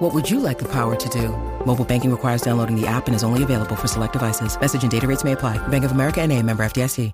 What 0.00 0.14
would 0.14 0.30
you 0.30 0.40
like 0.40 0.58
the 0.58 0.68
power 0.72 0.96
to 0.96 1.08
do? 1.10 1.28
Mobile 1.66 1.84
banking 1.84 2.10
requires 2.10 2.40
downloading 2.40 2.74
the 2.74 2.86
app 2.86 3.06
and 3.06 3.14
is 3.14 3.22
only 3.22 3.42
available 3.42 3.76
for 3.76 3.86
select 3.86 4.14
devices. 4.14 4.58
Message 4.58 4.80
and 4.80 4.90
data 4.90 5.06
rates 5.06 5.24
may 5.24 5.32
apply. 5.32 5.58
Bank 5.68 5.84
of 5.84 5.92
America 5.92 6.22
and 6.22 6.32
a 6.32 6.42
member 6.42 6.62
FDIC. 6.62 7.12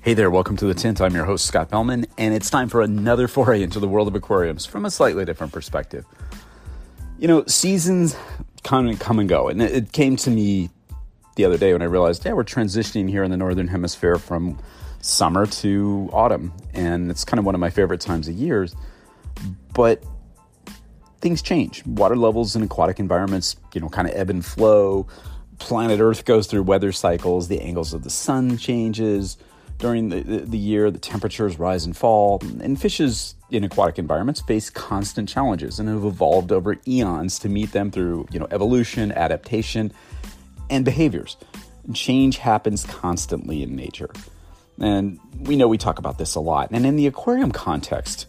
Hey 0.00 0.14
there, 0.14 0.28
welcome 0.28 0.56
to 0.56 0.66
The 0.66 0.74
Tint. 0.74 1.00
I'm 1.00 1.14
your 1.14 1.24
host, 1.24 1.46
Scott 1.46 1.70
Fellman, 1.70 2.08
and 2.18 2.34
it's 2.34 2.50
time 2.50 2.68
for 2.68 2.82
another 2.82 3.28
foray 3.28 3.62
into 3.62 3.78
the 3.78 3.86
world 3.86 4.08
of 4.08 4.16
aquariums 4.16 4.66
from 4.66 4.84
a 4.84 4.90
slightly 4.90 5.24
different 5.24 5.52
perspective. 5.52 6.04
You 7.20 7.28
know, 7.28 7.44
seasons 7.46 8.16
kind 8.64 8.90
of 8.90 8.98
come 8.98 9.20
and 9.20 9.28
go, 9.28 9.46
and 9.46 9.62
it 9.62 9.92
came 9.92 10.16
to 10.16 10.30
me 10.30 10.70
the 11.36 11.44
other 11.44 11.58
day 11.58 11.74
when 11.74 11.82
I 11.82 11.84
realized, 11.84 12.24
yeah, 12.24 12.32
we're 12.32 12.42
transitioning 12.42 13.08
here 13.08 13.22
in 13.22 13.30
the 13.30 13.36
Northern 13.36 13.68
Hemisphere 13.68 14.18
from 14.18 14.58
summer 15.00 15.46
to 15.46 16.10
autumn, 16.12 16.52
and 16.74 17.10
it's 17.10 17.24
kind 17.24 17.38
of 17.38 17.44
one 17.44 17.54
of 17.54 17.60
my 17.60 17.70
favorite 17.70 18.00
times 18.00 18.28
of 18.28 18.34
years. 18.34 18.74
But 19.74 20.02
things 21.20 21.42
change. 21.42 21.84
Water 21.86 22.16
levels 22.16 22.56
in 22.56 22.62
aquatic 22.62 22.98
environments, 22.98 23.56
you 23.74 23.80
know, 23.80 23.88
kind 23.88 24.08
of 24.08 24.14
ebb 24.14 24.30
and 24.30 24.44
flow. 24.44 25.06
Planet 25.58 26.00
Earth 26.00 26.24
goes 26.24 26.46
through 26.46 26.62
weather 26.64 26.92
cycles. 26.92 27.48
The 27.48 27.60
angles 27.60 27.92
of 27.92 28.04
the 28.04 28.10
sun 28.10 28.56
changes 28.58 29.36
during 29.78 30.08
the, 30.08 30.20
the, 30.20 30.58
year. 30.58 30.90
The 30.90 30.98
temperatures 30.98 31.58
rise 31.58 31.84
and 31.84 31.96
fall, 31.96 32.40
and 32.60 32.80
fishes 32.80 33.34
in 33.50 33.64
aquatic 33.64 33.98
environments 33.98 34.40
face 34.40 34.70
constant 34.70 35.28
challenges 35.28 35.78
and 35.78 35.88
have 35.88 36.04
evolved 36.04 36.52
over 36.52 36.76
eons 36.86 37.38
to 37.40 37.48
meet 37.48 37.72
them 37.72 37.90
through 37.90 38.26
you 38.30 38.38
know 38.38 38.48
evolution, 38.50 39.12
adaptation, 39.12 39.92
and 40.70 40.84
behaviors. 40.84 41.36
Change 41.94 42.38
happens 42.38 42.84
constantly 42.84 43.62
in 43.62 43.74
nature. 43.74 44.10
And 44.80 45.18
we 45.40 45.56
know 45.56 45.68
we 45.68 45.78
talk 45.78 45.98
about 45.98 46.18
this 46.18 46.34
a 46.34 46.40
lot. 46.40 46.70
And 46.70 46.86
in 46.86 46.96
the 46.96 47.06
aquarium 47.06 47.52
context, 47.52 48.26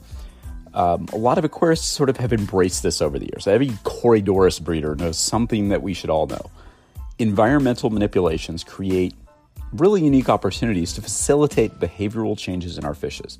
um, 0.73 1.07
a 1.13 1.17
lot 1.17 1.37
of 1.37 1.43
aquarists 1.43 1.83
sort 1.83 2.09
of 2.09 2.17
have 2.17 2.33
embraced 2.33 2.83
this 2.83 3.01
over 3.01 3.19
the 3.19 3.25
years. 3.25 3.47
Every 3.47 3.69
Corydoras 3.83 4.61
breeder 4.61 4.95
knows 4.95 5.17
something 5.17 5.69
that 5.69 5.81
we 5.81 5.93
should 5.93 6.09
all 6.09 6.27
know. 6.27 6.49
Environmental 7.17 7.89
manipulations 7.89 8.63
create 8.63 9.13
really 9.73 10.03
unique 10.03 10.29
opportunities 10.29 10.93
to 10.93 11.01
facilitate 11.01 11.79
behavioral 11.79 12.37
changes 12.37 12.77
in 12.77 12.85
our 12.85 12.93
fishes. 12.93 13.39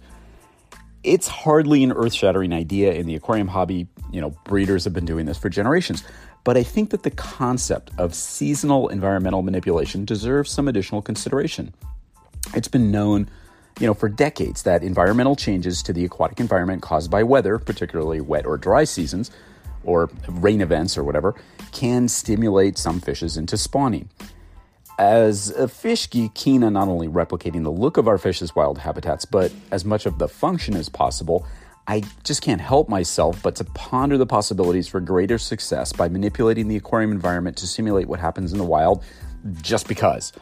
It's 1.03 1.27
hardly 1.27 1.83
an 1.83 1.91
earth-shattering 1.91 2.51
idea 2.51 2.93
in 2.93 3.07
the 3.07 3.15
aquarium 3.15 3.47
hobby. 3.47 3.87
You 4.11 4.21
know, 4.21 4.31
breeders 4.43 4.83
have 4.83 4.93
been 4.93 5.05
doing 5.05 5.25
this 5.25 5.37
for 5.37 5.49
generations. 5.49 6.03
But 6.43 6.57
I 6.57 6.63
think 6.63 6.89
that 6.91 7.03
the 7.03 7.11
concept 7.11 7.91
of 7.97 8.13
seasonal 8.13 8.89
environmental 8.89 9.41
manipulation 9.41 10.05
deserves 10.05 10.51
some 10.51 10.67
additional 10.67 11.01
consideration. 11.01 11.73
It's 12.53 12.67
been 12.67 12.91
known, 12.91 13.29
you 13.79 13.87
know, 13.87 13.93
for 13.93 14.09
decades 14.09 14.63
that 14.63 14.83
environmental 14.83 15.35
changes 15.35 15.83
to 15.83 15.93
the 15.93 16.05
aquatic 16.05 16.39
environment 16.39 16.81
caused 16.81 17.11
by 17.11 17.23
weather, 17.23 17.59
particularly 17.59 18.21
wet 18.21 18.45
or 18.45 18.57
dry 18.57 18.83
seasons, 18.83 19.31
or 19.83 20.09
rain 20.27 20.61
events 20.61 20.97
or 20.97 21.03
whatever, 21.03 21.35
can 21.71 22.07
stimulate 22.07 22.77
some 22.77 22.99
fishes 22.99 23.37
into 23.37 23.57
spawning. 23.57 24.09
As 24.97 25.49
a 25.51 25.67
fish 25.67 26.09
geek 26.09 26.33
keen 26.33 26.63
on 26.63 26.73
not 26.73 26.89
only 26.89 27.07
replicating 27.07 27.63
the 27.63 27.71
look 27.71 27.95
of 27.95 28.07
our 28.07 28.17
fish's 28.17 28.53
wild 28.55 28.79
habitats, 28.79 29.23
but 29.23 29.53
as 29.71 29.85
much 29.85 30.05
of 30.05 30.19
the 30.19 30.27
function 30.27 30.75
as 30.75 30.89
possible, 30.89 31.47
I 31.87 32.03
just 32.23 32.41
can't 32.41 32.59
help 32.59 32.89
myself 32.89 33.41
but 33.41 33.55
to 33.55 33.63
ponder 33.63 34.17
the 34.17 34.25
possibilities 34.25 34.87
for 34.87 34.99
greater 34.99 35.37
success 35.37 35.93
by 35.93 36.09
manipulating 36.09 36.67
the 36.67 36.75
aquarium 36.75 37.11
environment 37.11 37.57
to 37.57 37.67
simulate 37.67 38.07
what 38.07 38.19
happens 38.19 38.51
in 38.51 38.57
the 38.57 38.65
wild 38.65 39.03
just 39.61 39.87
because 39.87 40.33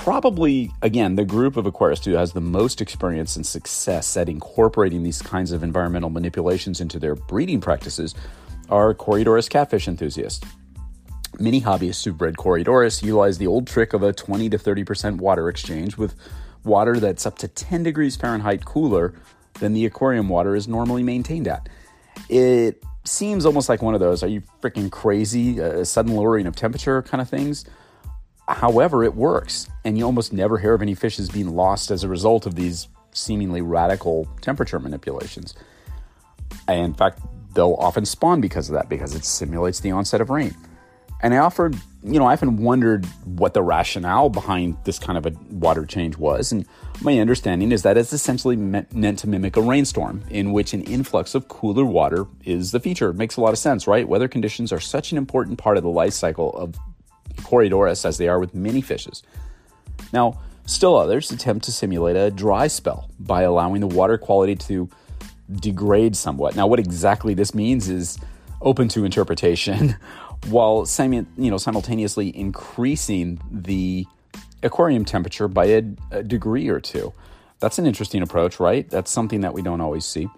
probably, 0.00 0.72
again, 0.82 1.14
the 1.16 1.24
group 1.24 1.56
of 1.56 1.64
aquarists 1.64 2.04
who 2.04 2.14
has 2.14 2.32
the 2.32 2.40
most 2.40 2.80
experience 2.80 3.36
and 3.36 3.46
success 3.46 4.16
at 4.16 4.28
incorporating 4.28 5.02
these 5.02 5.22
kinds 5.22 5.52
of 5.52 5.62
environmental 5.62 6.10
manipulations 6.10 6.80
into 6.80 6.98
their 6.98 7.14
breeding 7.14 7.60
practices 7.60 8.14
are 8.68 8.94
Corydoras 8.94 9.48
catfish 9.48 9.86
enthusiasts. 9.86 10.44
Many 11.38 11.60
hobbyists 11.60 12.04
who 12.04 12.12
bred 12.12 12.36
Corydoras 12.36 13.02
utilize 13.02 13.38
the 13.38 13.46
old 13.46 13.66
trick 13.66 13.92
of 13.92 14.02
a 14.02 14.12
20 14.12 14.50
to 14.50 14.58
30% 14.58 15.18
water 15.18 15.48
exchange 15.48 15.96
with 15.96 16.14
water 16.64 16.98
that's 16.98 17.26
up 17.26 17.38
to 17.38 17.48
10 17.48 17.82
degrees 17.82 18.16
Fahrenheit 18.16 18.64
cooler 18.64 19.14
than 19.60 19.72
the 19.72 19.86
aquarium 19.86 20.28
water 20.28 20.56
is 20.56 20.66
normally 20.66 21.02
maintained 21.02 21.46
at. 21.46 21.68
It 22.28 22.82
seems 23.04 23.46
almost 23.46 23.68
like 23.68 23.82
one 23.82 23.94
of 23.94 24.00
those 24.00 24.22
are 24.22 24.28
you 24.28 24.42
freaking 24.60 24.90
crazy, 24.90 25.58
a 25.58 25.84
sudden 25.84 26.14
lowering 26.14 26.46
of 26.46 26.56
temperature 26.56 27.02
kind 27.02 27.20
of 27.20 27.28
things. 27.28 27.64
However, 28.48 29.04
it 29.04 29.14
works, 29.14 29.68
and 29.84 29.96
you 29.96 30.04
almost 30.04 30.32
never 30.32 30.58
hear 30.58 30.74
of 30.74 30.82
any 30.82 30.94
fishes 30.94 31.28
being 31.30 31.54
lost 31.54 31.90
as 31.90 32.04
a 32.04 32.08
result 32.08 32.46
of 32.46 32.54
these 32.54 32.88
seemingly 33.12 33.62
radical 33.62 34.26
temperature 34.40 34.78
manipulations. 34.78 35.54
And 36.66 36.80
in 36.80 36.94
fact, 36.94 37.20
they'll 37.54 37.74
often 37.74 38.04
spawn 38.04 38.40
because 38.40 38.68
of 38.68 38.74
that, 38.74 38.88
because 38.88 39.14
it 39.14 39.24
simulates 39.24 39.80
the 39.80 39.90
onset 39.90 40.20
of 40.20 40.30
rain. 40.30 40.54
And 41.22 41.32
I 41.32 41.38
offered, 41.38 41.76
you 42.02 42.18
know, 42.18 42.26
I 42.26 42.32
often 42.32 42.56
wondered 42.56 43.06
what 43.24 43.54
the 43.54 43.62
rationale 43.62 44.28
behind 44.28 44.76
this 44.84 44.98
kind 44.98 45.16
of 45.16 45.24
a 45.24 45.30
water 45.52 45.86
change 45.86 46.16
was. 46.16 46.50
And 46.50 46.66
my 47.00 47.18
understanding 47.20 47.70
is 47.70 47.82
that 47.82 47.96
it's 47.96 48.12
essentially 48.12 48.56
meant, 48.56 49.18
to 49.20 49.28
mimic 49.28 49.56
a 49.56 49.62
rainstorm, 49.62 50.24
in 50.30 50.52
which 50.52 50.74
an 50.74 50.82
influx 50.82 51.36
of 51.36 51.46
cooler 51.46 51.84
water 51.84 52.26
is 52.44 52.72
the 52.72 52.80
feature. 52.80 53.10
It 53.10 53.14
makes 53.14 53.36
a 53.36 53.40
lot 53.40 53.52
of 53.52 53.58
sense, 53.58 53.86
right? 53.86 54.08
Weather 54.08 54.26
conditions 54.26 54.72
are 54.72 54.80
such 54.80 55.12
an 55.12 55.18
important 55.18 55.58
part 55.58 55.76
of 55.76 55.84
the 55.84 55.90
life 55.90 56.12
cycle 56.12 56.50
of 56.54 56.74
Corydoras 57.42 58.04
as 58.04 58.18
they 58.18 58.28
are 58.28 58.38
with 58.38 58.54
many 58.54 58.80
fishes. 58.80 59.22
Now, 60.12 60.40
still 60.66 60.96
others 60.96 61.30
attempt 61.30 61.64
to 61.66 61.72
simulate 61.72 62.16
a 62.16 62.30
dry 62.30 62.66
spell 62.66 63.10
by 63.18 63.42
allowing 63.42 63.80
the 63.80 63.86
water 63.86 64.18
quality 64.18 64.56
to 64.56 64.88
degrade 65.50 66.16
somewhat. 66.16 66.56
Now, 66.56 66.66
what 66.66 66.78
exactly 66.78 67.34
this 67.34 67.54
means 67.54 67.88
is 67.88 68.18
open 68.60 68.88
to 68.88 69.04
interpretation, 69.04 69.96
while 70.48 70.82
simu- 70.82 71.26
you 71.36 71.50
know 71.50 71.58
simultaneously 71.58 72.36
increasing 72.36 73.40
the 73.50 74.06
aquarium 74.62 75.04
temperature 75.04 75.48
by 75.48 75.66
a, 75.66 75.82
a 76.10 76.22
degree 76.22 76.68
or 76.68 76.80
two. 76.80 77.12
That's 77.60 77.78
an 77.78 77.86
interesting 77.86 78.22
approach, 78.22 78.58
right? 78.58 78.88
That's 78.88 79.10
something 79.10 79.42
that 79.42 79.54
we 79.54 79.62
don't 79.62 79.80
always 79.80 80.04
see. 80.04 80.28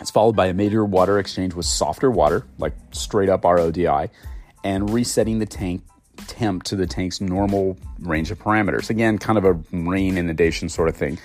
It's 0.00 0.10
followed 0.10 0.34
by 0.34 0.46
a 0.46 0.54
major 0.54 0.84
water 0.84 1.18
exchange 1.18 1.54
with 1.54 1.66
softer 1.66 2.10
water, 2.10 2.44
like 2.58 2.74
straight 2.90 3.28
up 3.28 3.44
RODI, 3.44 4.08
and 4.64 4.90
resetting 4.90 5.38
the 5.38 5.46
tank 5.46 5.84
temp 6.26 6.62
to 6.64 6.76
the 6.76 6.86
tank's 6.86 7.20
normal 7.20 7.76
range 8.00 8.30
of 8.30 8.38
parameters. 8.38 8.90
Again, 8.90 9.18
kind 9.18 9.38
of 9.38 9.44
a 9.44 9.52
rain 9.72 10.16
inundation 10.18 10.68
sort 10.68 10.88
of 10.88 10.96
thing. 10.96 11.18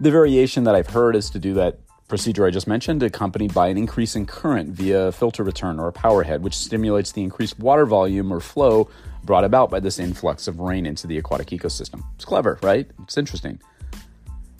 The 0.00 0.10
variation 0.10 0.64
that 0.64 0.74
I've 0.74 0.88
heard 0.88 1.16
is 1.16 1.30
to 1.30 1.38
do 1.38 1.54
that 1.54 1.78
procedure 2.08 2.44
I 2.44 2.50
just 2.50 2.66
mentioned, 2.66 3.02
accompanied 3.02 3.54
by 3.54 3.68
an 3.68 3.78
increase 3.78 4.16
in 4.16 4.26
current 4.26 4.70
via 4.70 5.12
filter 5.12 5.44
return 5.44 5.78
or 5.78 5.88
a 5.88 5.92
power 5.92 6.24
head, 6.24 6.42
which 6.42 6.56
stimulates 6.56 7.12
the 7.12 7.22
increased 7.22 7.58
water 7.58 7.86
volume 7.86 8.32
or 8.32 8.40
flow 8.40 8.90
brought 9.22 9.44
about 9.44 9.70
by 9.70 9.80
this 9.80 9.98
influx 9.98 10.48
of 10.48 10.58
rain 10.58 10.86
into 10.86 11.06
the 11.06 11.16
aquatic 11.16 11.48
ecosystem. 11.48 12.02
It's 12.16 12.24
clever, 12.24 12.58
right? 12.62 12.90
It's 13.04 13.16
interesting. 13.16 13.60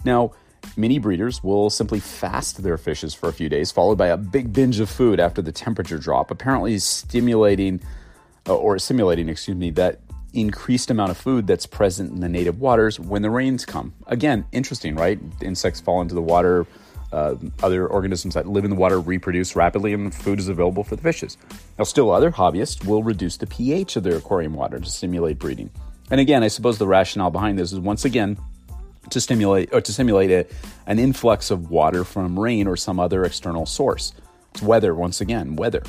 Now, 0.04 0.32
many 0.76 0.98
breeders 0.98 1.42
will 1.42 1.70
simply 1.70 2.00
fast 2.00 2.62
their 2.62 2.78
fishes 2.78 3.14
for 3.14 3.28
a 3.28 3.32
few 3.32 3.48
days, 3.48 3.72
followed 3.72 3.98
by 3.98 4.08
a 4.08 4.16
big 4.16 4.52
binge 4.52 4.80
of 4.80 4.88
food 4.88 5.18
after 5.18 5.42
the 5.42 5.52
temperature 5.52 5.98
drop, 5.98 6.30
apparently 6.30 6.78
stimulating 6.78 7.80
or 8.46 8.78
simulating, 8.78 9.28
excuse 9.28 9.56
me, 9.56 9.70
that 9.70 10.00
increased 10.32 10.90
amount 10.90 11.10
of 11.10 11.16
food 11.16 11.46
that's 11.46 11.66
present 11.66 12.12
in 12.12 12.20
the 12.20 12.28
native 12.28 12.60
waters 12.60 13.00
when 13.00 13.22
the 13.22 13.30
rains 13.30 13.64
come. 13.64 13.92
Again, 14.06 14.44
interesting, 14.52 14.94
right? 14.94 15.18
Insects 15.42 15.80
fall 15.80 16.00
into 16.00 16.14
the 16.14 16.22
water. 16.22 16.66
Uh, 17.12 17.34
other 17.64 17.88
organisms 17.88 18.34
that 18.34 18.46
live 18.46 18.62
in 18.62 18.70
the 18.70 18.76
water 18.76 19.00
reproduce 19.00 19.56
rapidly, 19.56 19.92
and 19.92 20.12
the 20.12 20.16
food 20.16 20.38
is 20.38 20.46
available 20.46 20.84
for 20.84 20.94
the 20.94 21.02
fishes. 21.02 21.36
Now, 21.76 21.84
still, 21.84 22.12
other 22.12 22.30
hobbyists 22.30 22.86
will 22.86 23.02
reduce 23.02 23.36
the 23.36 23.48
pH 23.48 23.96
of 23.96 24.04
their 24.04 24.16
aquarium 24.16 24.54
water 24.54 24.78
to 24.78 24.88
stimulate 24.88 25.40
breeding. 25.40 25.70
And 26.12 26.20
again, 26.20 26.44
I 26.44 26.48
suppose 26.48 26.78
the 26.78 26.86
rationale 26.86 27.30
behind 27.30 27.58
this 27.58 27.72
is 27.72 27.80
once 27.80 28.04
again 28.04 28.38
to 29.10 29.20
stimulate 29.20 29.72
or 29.72 29.80
to 29.80 29.92
simulate 29.92 30.30
a, 30.30 30.46
an 30.86 31.00
influx 31.00 31.50
of 31.50 31.70
water 31.70 32.04
from 32.04 32.38
rain 32.38 32.68
or 32.68 32.76
some 32.76 33.00
other 33.00 33.24
external 33.24 33.66
source. 33.66 34.12
It's 34.52 34.62
weather, 34.62 34.94
once 34.94 35.20
again, 35.20 35.56
weather. 35.56 35.82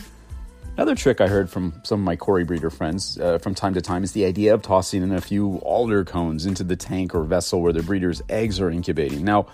Another 0.77 0.95
trick 0.95 1.21
I 1.21 1.27
heard 1.27 1.49
from 1.49 1.79
some 1.83 1.99
of 1.99 2.05
my 2.05 2.15
Cory 2.15 2.43
breeder 2.43 2.69
friends 2.69 3.19
uh, 3.19 3.37
from 3.37 3.53
time 3.53 3.73
to 3.73 3.81
time 3.81 4.03
is 4.03 4.13
the 4.13 4.25
idea 4.25 4.53
of 4.53 4.61
tossing 4.61 5.03
in 5.03 5.11
a 5.11 5.21
few 5.21 5.57
alder 5.57 6.03
cones 6.03 6.45
into 6.45 6.63
the 6.63 6.75
tank 6.75 7.13
or 7.13 7.23
vessel 7.23 7.61
where 7.61 7.73
the 7.73 7.83
breeder's 7.83 8.21
eggs 8.29 8.59
are 8.59 8.71
incubating. 8.71 9.23
Now, 9.23 9.47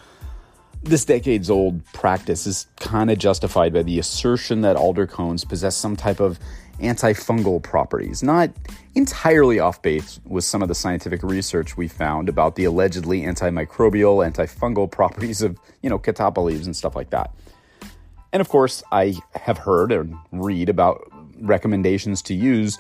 This 0.84 1.06
decades 1.06 1.50
old 1.50 1.84
practice 1.88 2.46
is 2.46 2.68
kind 2.80 3.10
of 3.10 3.18
justified 3.18 3.74
by 3.74 3.84
the 3.84 4.00
assertion 4.00 4.62
that 4.62 4.76
alder 4.76 5.08
cones 5.08 5.44
possess 5.44 5.76
some 5.76 5.96
type 5.96 6.20
of 6.20 6.40
antifungal 6.80 7.62
properties, 7.62 8.22
not 8.22 8.52
entirely 8.94 9.60
off 9.60 9.82
base 9.82 10.20
with 10.26 10.44
some 10.44 10.62
of 10.62 10.68
the 10.68 10.76
scientific 10.76 11.24
research 11.24 11.76
we 11.76 11.88
found 11.88 12.30
about 12.30 12.56
the 12.56 12.66
allegedly 12.66 13.24
antimicrobial, 13.24 14.26
antifungal 14.26 14.90
properties 14.90 15.42
of, 15.42 15.58
you 15.82 15.90
know, 15.90 15.98
catappa 15.98 16.44
leaves 16.44 16.68
and 16.68 16.76
stuff 16.76 16.96
like 16.96 17.10
that. 17.10 17.34
And 18.34 18.42
of 18.42 18.50
course, 18.50 18.84
I 18.92 19.16
have 19.34 19.58
heard 19.58 19.92
and 19.92 20.16
read 20.32 20.70
about 20.70 21.10
recommendations 21.40 22.22
to 22.24 22.34
use 22.34 22.78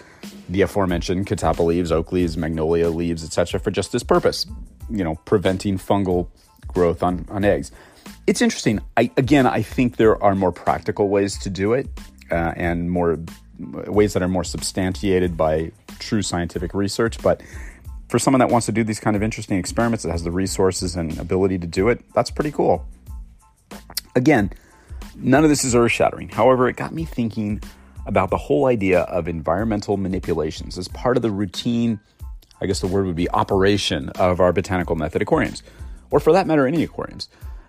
the 0.50 0.62
aforementioned 0.62 1.28
catappa 1.28 1.64
leaves, 1.64 1.92
oak 1.92 2.12
leaves, 2.12 2.38
magnolia 2.38 2.90
leaves, 2.90 3.24
etc., 3.24 3.60
for 3.60 3.72
just 3.72 3.92
this 3.92 4.04
purpose, 4.04 4.46
you 4.90 5.04
know, 5.04 5.16
preventing 5.26 5.78
fungal 5.78 6.28
growth 6.68 7.04
on, 7.04 7.26
on 7.30 7.46
eggs. 7.46 7.72
It's 8.26 8.42
interesting. 8.42 8.82
I, 8.96 9.12
again, 9.18 9.46
I 9.46 9.62
think 9.62 9.98
there 9.98 10.22
are 10.24 10.36
more 10.36 10.52
practical 10.52 11.10
ways 11.10 11.38
to 11.40 11.50
do 11.50 11.74
it 11.74 11.88
uh, 12.32 12.54
and 12.56 12.90
more 12.92 13.20
ways 13.60 14.14
that 14.14 14.22
are 14.22 14.28
more 14.28 14.44
substantiated 14.44 15.38
by 15.38 15.72
true 16.00 16.22
scientific 16.22 16.74
research. 16.74 17.22
But 17.22 17.42
for 18.10 18.20
someone 18.20 18.40
that 18.40 18.50
wants 18.50 18.66
to 18.68 18.72
do 18.72 18.84
these 18.84 19.00
kind 19.00 19.16
of 19.16 19.24
interesting 19.24 19.58
experiments 19.58 20.04
that 20.04 20.12
has 20.12 20.24
the 20.24 20.32
resources 20.32 20.96
and 20.96 21.18
ability 21.20 21.58
to 21.60 21.68
do 21.68 21.90
it, 21.90 22.04
that's 22.14 22.32
pretty 22.32 22.52
cool. 22.52 22.86
Again, 24.16 24.52
none 25.18 25.44
of 25.44 25.50
this 25.50 25.64
is 25.64 25.76
earth 25.76 25.92
shattering. 25.92 26.30
However, 26.30 26.68
it 26.70 26.76
got 26.76 26.94
me 26.94 27.06
thinking 27.06 27.62
about 28.06 28.30
the 28.30 28.38
whole 28.38 28.66
idea 28.66 29.02
of 29.02 29.28
environmental 29.28 29.98
manipulations 29.98 30.78
as 30.78 30.88
part 30.88 31.18
of 31.18 31.24
the 31.24 31.32
routine, 31.32 32.00
I 32.62 32.66
guess 32.66 32.80
the 32.80 32.88
word 32.88 33.06
would 33.06 33.16
be 33.16 33.30
operation 33.30 34.10
of 34.10 34.40
our 34.40 34.54
botanical 34.54 34.96
method 34.96 35.22
aquariums, 35.22 35.62
or 36.10 36.20
for 36.20 36.34
that 36.34 36.48
matter, 36.48 36.66
any 36.66 36.84
aquariums. 36.84 37.28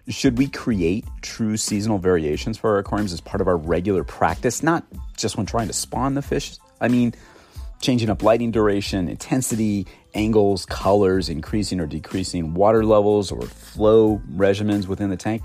Should 0.08 0.38
we 0.38 0.48
create 0.48 1.04
true 1.20 1.56
seasonal 1.56 1.98
variations 1.98 2.56
for 2.56 2.70
our 2.70 2.78
aquariums 2.78 3.12
as 3.12 3.20
part 3.20 3.40
of 3.40 3.48
our 3.48 3.56
regular 3.56 4.04
practice, 4.04 4.62
not 4.62 4.84
just 5.16 5.36
when 5.36 5.44
trying 5.44 5.66
to 5.66 5.74
spawn 5.74 6.14
the 6.14 6.22
fish? 6.22 6.56
I 6.80 6.88
mean, 6.88 7.12
changing 7.80 8.08
up 8.08 8.22
lighting 8.22 8.50
duration, 8.50 9.08
intensity, 9.08 9.86
angles, 10.14 10.64
colors, 10.66 11.28
increasing 11.28 11.80
or 11.80 11.86
decreasing 11.86 12.54
water 12.54 12.84
levels 12.84 13.30
or 13.30 13.42
flow 13.42 14.22
regimens 14.34 14.86
within 14.86 15.10
the 15.10 15.16
tank. 15.16 15.42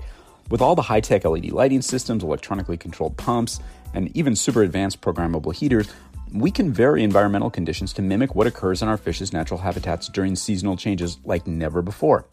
With 0.50 0.60
all 0.60 0.74
the 0.74 0.82
high 0.82 1.00
tech 1.00 1.24
LED 1.24 1.52
lighting 1.52 1.82
systems, 1.82 2.22
electronically 2.22 2.76
controlled 2.76 3.16
pumps, 3.16 3.60
and 3.94 4.14
even 4.16 4.36
super 4.36 4.62
advanced 4.62 5.00
programmable 5.00 5.54
heaters, 5.54 5.88
we 6.32 6.50
can 6.50 6.72
vary 6.72 7.02
environmental 7.02 7.48
conditions 7.48 7.92
to 7.94 8.02
mimic 8.02 8.34
what 8.34 8.46
occurs 8.46 8.82
in 8.82 8.88
our 8.88 8.96
fish's 8.96 9.32
natural 9.32 9.60
habitats 9.60 10.08
during 10.08 10.34
seasonal 10.36 10.76
changes 10.76 11.18
like 11.24 11.46
never 11.46 11.80
before. 11.80 12.26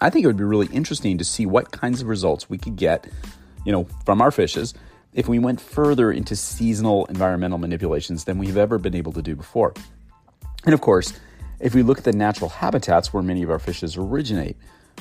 I 0.00 0.10
think 0.10 0.24
it 0.24 0.26
would 0.26 0.36
be 0.36 0.44
really 0.44 0.68
interesting 0.68 1.18
to 1.18 1.24
see 1.24 1.44
what 1.44 1.72
kinds 1.72 2.00
of 2.00 2.08
results 2.08 2.48
we 2.48 2.58
could 2.58 2.76
get, 2.76 3.06
you 3.64 3.72
know, 3.72 3.86
from 4.04 4.20
our 4.20 4.30
fishes 4.30 4.74
if 5.12 5.28
we 5.28 5.38
went 5.38 5.60
further 5.60 6.12
into 6.12 6.36
seasonal 6.36 7.06
environmental 7.06 7.58
manipulations 7.58 8.24
than 8.24 8.38
we've 8.38 8.56
ever 8.56 8.78
been 8.78 8.94
able 8.94 9.12
to 9.12 9.22
do 9.22 9.34
before. 9.34 9.74
And 10.64 10.74
of 10.74 10.80
course, 10.80 11.12
if 11.60 11.74
we 11.74 11.82
look 11.82 11.98
at 11.98 12.04
the 12.04 12.12
natural 12.12 12.50
habitats 12.50 13.12
where 13.12 13.22
many 13.22 13.42
of 13.42 13.50
our 13.50 13.58
fishes 13.58 13.96
originate, 13.96 14.56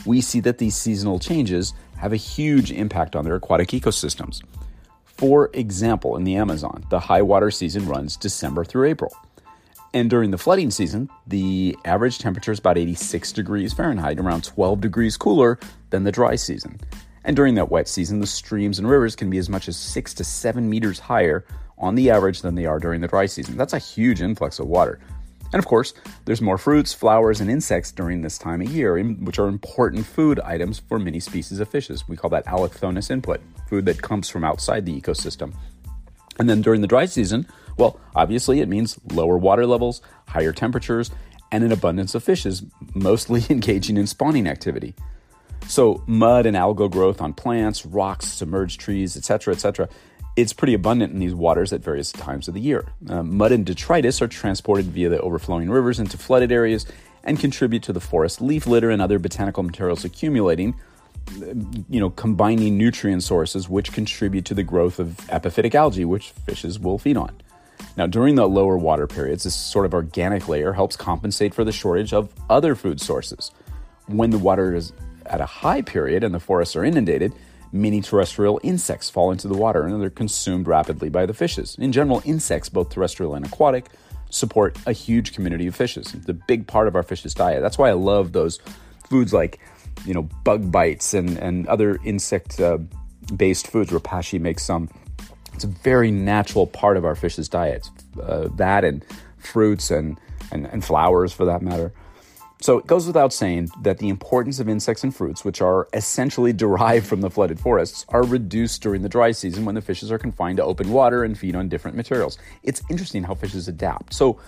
we 0.06 0.22
see 0.22 0.40
that 0.42 0.58
these 0.58 0.76
seasonal 0.76 1.20
changes 1.20 1.74
have 2.04 2.14
a 2.14 2.18
huge 2.18 2.70
impact 2.70 3.16
on 3.16 3.24
their 3.24 3.36
aquatic 3.36 3.70
ecosystems. 3.70 4.42
For 5.06 5.50
example, 5.54 6.18
in 6.18 6.26
the 6.26 6.36
Amazon, 6.36 6.84
the 6.90 7.00
high 7.00 7.22
water 7.22 7.50
season 7.50 7.88
runs 7.88 8.18
December 8.18 8.66
through 8.66 8.90
April. 8.90 9.16
And 9.94 10.10
during 10.10 10.32
the 10.32 10.38
flooding 10.38 10.70
season, 10.70 11.10
the 11.28 11.78
average 11.86 12.20
temperature 12.20 12.52
is 12.52 12.60
about 12.60 12.78
86 12.78 13.32
degrees 13.32 13.72
Fahrenheit, 13.72 14.20
around 14.20 14.44
12 14.44 14.82
degrees 14.82 15.16
cooler 15.16 15.58
than 15.92 16.04
the 16.04 16.12
dry 16.12 16.36
season. 16.36 16.78
And 17.24 17.38
during 17.38 17.56
that 17.56 17.72
wet 17.72 17.88
season, 17.88 18.20
the 18.20 18.28
streams 18.28 18.80
and 18.80 18.90
rivers 18.90 19.16
can 19.16 19.30
be 19.30 19.38
as 19.38 19.48
much 19.48 19.70
as 19.70 19.78
6 19.78 20.14
to 20.16 20.26
7 20.26 20.70
meters 20.70 21.00
higher 21.00 21.46
on 21.78 21.96
the 21.96 22.10
average 22.10 22.42
than 22.42 22.56
they 22.56 22.66
are 22.66 22.80
during 22.80 23.00
the 23.00 23.08
dry 23.08 23.28
season. 23.28 23.56
That's 23.56 23.74
a 23.74 23.80
huge 23.80 24.22
influx 24.22 24.60
of 24.60 24.68
water. 24.68 25.00
And 25.54 25.60
of 25.60 25.68
course, 25.68 25.94
there's 26.26 26.42
more 26.42 26.58
fruits, 26.58 26.94
flowers, 26.94 27.40
and 27.40 27.50
insects 27.50 27.92
during 27.92 28.22
this 28.22 28.40
time 28.40 28.62
of 28.62 28.72
year, 28.72 29.02
which 29.02 29.38
are 29.38 29.48
important 29.48 30.06
food 30.06 30.40
items 30.40 30.80
for 30.80 30.98
many 30.98 31.20
species 31.20 31.60
of 31.60 31.70
fishes. 31.70 32.10
We 32.10 32.18
call 32.18 32.32
that 32.32 32.46
allochthonous 32.48 33.12
input, 33.12 33.40
food 33.70 33.86
that 33.86 34.02
comes 34.02 34.30
from 34.30 34.44
outside 34.44 34.86
the 34.86 35.00
ecosystem. 35.00 35.54
And 36.40 36.50
then 36.50 36.64
during 36.64 36.82
the 36.82 36.88
dry 36.88 37.06
season, 37.06 37.48
well, 37.78 38.00
obviously 38.16 38.62
it 38.62 38.68
means 38.68 39.00
lower 39.12 39.38
water 39.38 39.68
levels, 39.68 40.02
higher 40.28 40.54
temperatures, 40.54 41.12
and 41.52 41.64
an 41.64 41.72
abundance 41.72 42.16
of 42.16 42.24
fishes, 42.24 42.64
mostly 42.96 43.46
engaging 43.50 43.98
in 43.98 44.08
spawning 44.08 44.48
activity. 44.48 44.96
So, 45.68 46.04
mud 46.08 46.46
and 46.46 46.58
algal 46.58 46.92
growth 46.92 47.22
on 47.22 47.34
plants, 47.34 47.86
rocks, 47.86 48.28
submerged 48.28 48.82
trees, 48.82 49.16
etc., 49.16 49.54
etc., 49.54 49.88
it's 50.36 50.54
pretty 50.54 50.74
abundant 50.74 51.14
in 51.14 51.20
these 51.20 51.36
waters 51.36 51.72
at 51.74 51.82
various 51.82 52.12
times 52.12 52.48
of 52.48 52.54
the 52.54 52.60
year. 52.60 52.86
Uh, 53.08 53.24
mud 53.24 53.52
and 53.52 53.66
detritus 53.66 54.22
are 54.22 54.28
transported 54.28 54.86
via 54.86 55.10
the 55.10 55.20
overflowing 55.22 55.70
rivers 55.70 56.00
into 56.00 56.18
flooded 56.18 56.52
areas 56.52 56.86
and 57.24 57.40
contribute 57.40 57.84
to 57.84 57.94
the 57.94 58.00
forest 58.00 58.42
leaf 58.42 58.66
litter 58.66 58.90
and 58.90 59.02
other 59.02 59.20
botanical 59.20 59.64
materials 59.64 60.04
accumulating, 60.04 60.76
you 61.90 62.00
know, 62.00 62.10
combining 62.10 62.78
nutrient 62.78 63.24
sources 63.24 63.70
which 63.70 63.94
contribute 63.94 64.46
to 64.46 64.54
the 64.54 64.64
growth 64.64 65.00
of 65.00 65.08
epiphytic 65.28 65.76
algae, 65.76 66.06
which 66.06 66.32
fishes 66.32 66.80
will 66.80 66.98
feed 66.98 67.16
on. 67.16 67.32
Now, 67.96 68.08
during 68.08 68.36
the 68.36 68.48
lower 68.48 68.78
water 68.78 69.08
periods, 69.08 69.44
this 69.44 69.56
sort 69.56 69.86
of 69.86 69.94
organic 69.94 70.48
layer 70.48 70.74
helps 70.74 70.96
compensate 70.96 71.54
for 71.54 71.64
the 71.64 71.72
shortage 71.72 72.12
of 72.12 72.34
other 72.50 72.76
food 72.76 73.00
sources. 73.00 73.52
When 74.08 74.32
the 74.32 74.40
water 74.40 74.74
is 74.76 74.94
at 75.28 75.42
a 75.42 75.46
high 75.46 75.82
period 75.82 76.24
and 76.24 76.34
the 76.34 76.40
forests 76.40 76.76
are 76.76 76.84
inundated, 76.84 77.34
many 77.74 78.02
terrestrial 78.02 78.60
insects 78.64 79.10
fall 79.10 79.32
into 79.32 79.48
the 79.48 79.56
water 79.56 79.86
and 79.86 80.02
they're 80.02 80.10
consumed 80.10 80.68
rapidly 80.68 81.10
by 81.10 81.26
the 81.26 81.34
fishes. 81.34 81.76
In 81.80 81.92
general, 81.92 82.22
insects, 82.24 82.70
both 82.70 82.90
terrestrial 82.90 83.34
and 83.34 83.46
aquatic, 83.46 83.88
support 84.30 84.78
a 84.86 84.94
huge 84.94 85.34
community 85.34 85.68
of 85.68 85.76
fishes. 85.76 86.14
It's 86.14 86.30
a 86.30 86.34
big 86.34 86.68
part 86.68 86.88
of 86.88 86.96
our 86.96 87.04
fish's 87.04 87.34
diet. 87.34 87.62
That's 87.62 87.78
why 87.78 87.90
I 87.90 87.94
love 87.94 88.32
those 88.32 88.60
foods 89.10 89.34
like, 89.34 89.60
you 90.06 90.14
know, 90.14 90.24
bug 90.44 90.72
bites 90.72 91.14
and, 91.14 91.38
and 91.38 91.68
other 91.68 92.00
insect 92.06 92.60
uh, 92.60 92.78
based 93.36 93.68
foods. 93.68 93.92
Repashy 93.92 94.40
makes 94.40 94.64
some. 94.64 94.90
It's 95.54 95.64
a 95.64 95.68
very 95.68 96.12
natural 96.12 96.66
part 96.66 96.98
of 96.98 97.06
our 97.06 97.16
fish's 97.16 97.50
diet. 97.50 97.90
Uh, 98.22 98.50
that 98.56 98.84
and 98.84 99.06
fruits 99.38 99.92
and, 99.92 100.20
and, 100.52 100.66
and 100.68 100.84
flowers 100.84 101.34
for 101.34 101.46
that 101.46 101.62
matter. 101.62 101.92
So 102.64 102.78
it 102.78 102.88
goes 102.88 103.06
without 103.06 103.34
saying 103.34 103.72
that 103.82 103.98
the 103.98 104.08
importance 104.08 104.62
of 104.62 104.70
insects 104.70 105.04
and 105.04 105.14
fruits, 105.14 105.44
which 105.44 105.60
are 105.60 105.90
essentially 105.92 106.54
derived 106.54 107.06
from 107.06 107.20
the 107.20 107.30
flooded 107.30 107.60
forests, 107.60 108.06
are 108.08 108.24
reduced 108.24 108.82
during 108.82 109.02
the 109.02 109.10
dry 109.10 109.34
season 109.34 109.66
when 109.66 109.76
the 109.76 109.82
fishes 109.82 110.14
are 110.14 110.18
confined 110.18 110.56
to 110.56 110.64
open 110.64 110.90
water 110.90 111.26
and 111.26 111.38
feed 111.38 111.58
on 111.58 111.68
different 111.68 111.98
materials. 111.98 112.38
It's 112.64 112.82
interesting 112.90 113.22
how 113.22 113.36
fishes 113.36 113.68
adapt. 113.68 114.14
So 114.14 114.40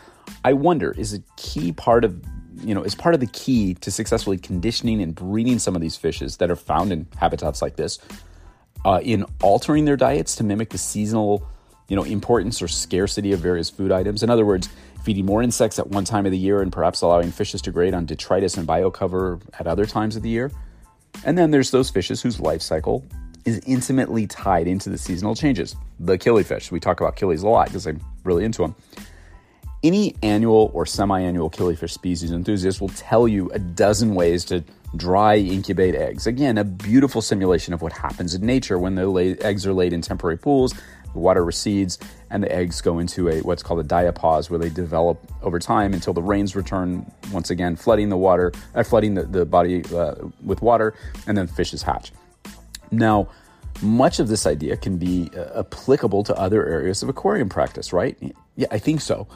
I 0.46 0.54
wonder, 0.54 0.94
is 0.98 1.14
a 1.14 1.20
key 1.36 1.74
part 1.74 2.06
of 2.06 2.24
you 2.64 2.74
know, 2.74 2.84
is 2.84 2.96
part 2.96 3.16
of 3.16 3.20
the 3.20 3.28
key 3.28 3.74
to 3.74 3.92
successfully 3.92 4.38
conditioning 4.38 5.02
and 5.02 5.14
breeding 5.14 5.60
some 5.60 5.76
of 5.76 5.82
these 5.82 5.98
fishes 5.98 6.38
that 6.38 6.50
are 6.50 6.56
found 6.56 6.94
in 6.94 7.06
habitats 7.18 7.62
like 7.62 7.76
this, 7.76 8.00
uh, 8.86 9.02
in 9.04 9.26
altering 9.42 9.84
their 9.84 9.98
diets 9.98 10.38
to 10.38 10.46
mimic 10.46 10.70
the 10.70 10.78
seasonal, 10.78 11.46
you 11.90 11.98
know, 11.98 12.04
importance 12.04 12.62
or 12.62 12.70
scarcity 12.70 13.34
of 13.34 13.42
various 13.42 13.70
food 13.70 13.92
items. 13.92 14.24
In 14.24 14.30
other 14.30 14.46
words, 14.46 14.70
feeding 15.06 15.26
more 15.26 15.44
insects 15.44 15.78
at 15.78 15.88
one 15.88 16.04
time 16.04 16.26
of 16.26 16.32
the 16.32 16.38
year 16.38 16.62
and 16.62 16.74
perhaps 16.74 17.02
allowing 17.02 17.32
fishes 17.32 17.62
to 17.62 17.72
grade 17.72 17.94
on 17.94 18.06
detritus 18.06 18.58
and 18.58 18.68
biocover 18.68 19.40
at 19.60 19.68
other 19.68 19.86
times 19.86 20.16
of 20.16 20.24
the 20.24 20.30
year. 20.30 20.52
And 21.24 21.38
then 21.38 21.52
there's 21.52 21.70
those 21.70 21.92
fishes 21.92 22.22
whose 22.22 22.40
life 22.40 22.62
cycle 22.62 23.06
is 23.46 23.62
intimately 23.68 24.26
tied 24.26 24.68
into 24.68 24.90
the 24.90 24.98
seasonal 24.98 25.36
changes. 25.36 25.76
The 26.00 26.18
killifish. 26.18 26.72
We 26.72 26.80
talk 26.80 27.00
about 27.00 27.16
killies 27.16 27.44
a 27.44 27.48
lot 27.48 27.68
because 27.68 27.86
I'm 27.86 28.02
really 28.24 28.44
into 28.44 28.64
them. 28.64 28.76
Any 29.84 30.16
annual 30.24 30.72
or 30.74 30.88
semi 30.88 31.22
annual 31.22 31.52
killifish 31.52 31.92
species 31.92 32.32
enthusiast 32.32 32.82
will 32.82 32.90
tell 32.90 33.28
you 33.28 33.52
a 33.52 33.60
dozen 33.60 34.16
ways 34.16 34.44
to 34.46 34.64
dry 34.96 35.38
incubate 35.38 35.94
eggs. 35.94 36.26
Again, 36.26 36.58
a 36.58 36.64
beautiful 36.64 37.22
simulation 37.22 37.74
of 37.74 37.84
what 37.84 37.94
happens 37.94 38.34
in 38.34 38.44
nature 38.44 38.80
when 38.80 38.96
the 38.96 39.38
eggs 39.42 39.68
are 39.68 39.74
laid 39.74 39.94
in 39.94 40.02
temporary 40.02 40.38
pools 40.38 40.74
the 41.16 41.20
water 41.20 41.44
recedes, 41.44 41.98
and 42.30 42.44
the 42.44 42.52
eggs 42.52 42.82
go 42.82 43.00
into 43.00 43.30
a 43.30 43.40
what's 43.40 43.64
called 43.64 43.80
a 43.80 43.88
diapause, 43.88 44.50
where 44.50 44.60
they 44.60 44.70
develop 44.70 45.18
over 45.42 45.60
time 45.60 45.94
until 45.94 46.14
the 46.14 46.22
rains 46.22 46.56
return 46.56 47.10
once 47.32 47.50
again, 47.50 47.78
flooding 47.78 48.10
the 48.10 48.18
water, 48.18 48.52
uh, 48.76 48.84
flooding 48.84 49.14
the, 49.16 49.24
the 49.24 49.46
body 49.46 49.84
uh, 49.96 50.16
with 50.44 50.62
water, 50.62 50.94
and 51.26 51.38
then 51.38 51.48
fishes 51.48 51.82
hatch. 51.82 52.12
Now, 52.92 53.30
much 53.82 54.20
of 54.20 54.28
this 54.28 54.46
idea 54.46 54.76
can 54.76 54.98
be 54.98 55.32
uh, 55.36 55.62
applicable 55.62 56.24
to 56.26 56.36
other 56.36 56.68
areas 56.68 57.02
of 57.02 57.08
aquarium 57.08 57.48
practice, 57.48 57.94
right? 57.94 58.18
Yeah, 58.58 58.68
I 58.70 58.78
think 58.78 59.00
so 59.00 59.28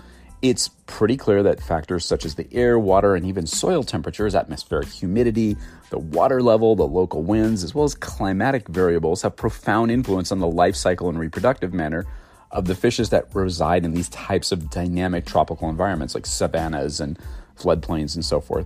it's 0.41 0.69
pretty 0.87 1.17
clear 1.17 1.43
that 1.43 1.61
factors 1.61 2.05
such 2.05 2.23
as 2.23 2.35
the 2.35 2.47
air, 2.53 2.79
water, 2.79 3.15
and 3.15 3.25
even 3.25 3.45
soil 3.45 3.83
temperatures, 3.83 4.35
atmospheric 4.35 4.87
humidity, 4.87 5.57
the 5.89 5.99
water 5.99 6.41
level, 6.41 6.75
the 6.75 6.87
local 6.87 7.23
winds, 7.23 7.63
as 7.63 7.75
well 7.75 7.83
as 7.83 7.93
climatic 7.93 8.67
variables 8.69 9.21
have 9.21 9.35
profound 9.35 9.91
influence 9.91 10.31
on 10.31 10.39
the 10.39 10.47
life 10.47 10.75
cycle 10.75 11.09
and 11.09 11.19
reproductive 11.19 11.73
manner 11.73 12.05
of 12.51 12.65
the 12.65 12.75
fishes 12.75 13.09
that 13.09 13.25
reside 13.35 13.83
in 13.83 13.93
these 13.93 14.09
types 14.09 14.51
of 14.51 14.69
dynamic 14.69 15.25
tropical 15.25 15.69
environments 15.69 16.15
like 16.15 16.25
savannas 16.25 16.99
and 16.99 17.19
floodplains 17.57 18.15
and 18.15 18.23
so 18.23 18.39
forth. 18.39 18.65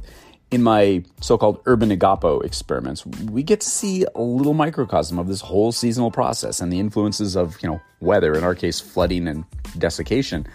in 0.54 0.62
my 0.62 1.04
so-called 1.20 1.60
urban 1.66 1.90
igapo 1.90 2.46
experiments, 2.46 3.04
we 3.08 3.42
get 3.42 3.60
to 3.60 3.68
see 3.68 4.06
a 4.14 4.22
little 4.22 4.54
microcosm 4.54 5.18
of 5.18 5.28
this 5.28 5.42
whole 5.42 5.72
seasonal 5.72 6.12
process 6.12 6.62
and 6.62 6.72
the 6.72 6.80
influences 6.80 7.36
of, 7.36 7.58
you 7.64 7.68
know, 7.68 7.82
weather, 8.02 8.36
in 8.36 8.44
our 8.44 8.54
case, 8.54 8.80
flooding 8.80 9.28
and 9.28 9.46
desiccation. 9.80 10.46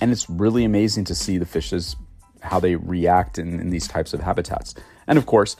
And 0.00 0.12
it's 0.12 0.28
really 0.30 0.64
amazing 0.64 1.04
to 1.04 1.14
see 1.14 1.38
the 1.38 1.46
fishes, 1.46 1.96
how 2.40 2.60
they 2.60 2.76
react 2.76 3.38
in, 3.38 3.60
in 3.60 3.70
these 3.70 3.88
types 3.88 4.12
of 4.14 4.20
habitats. 4.20 4.74
And 5.06 5.18
of 5.18 5.26
course, 5.26 5.56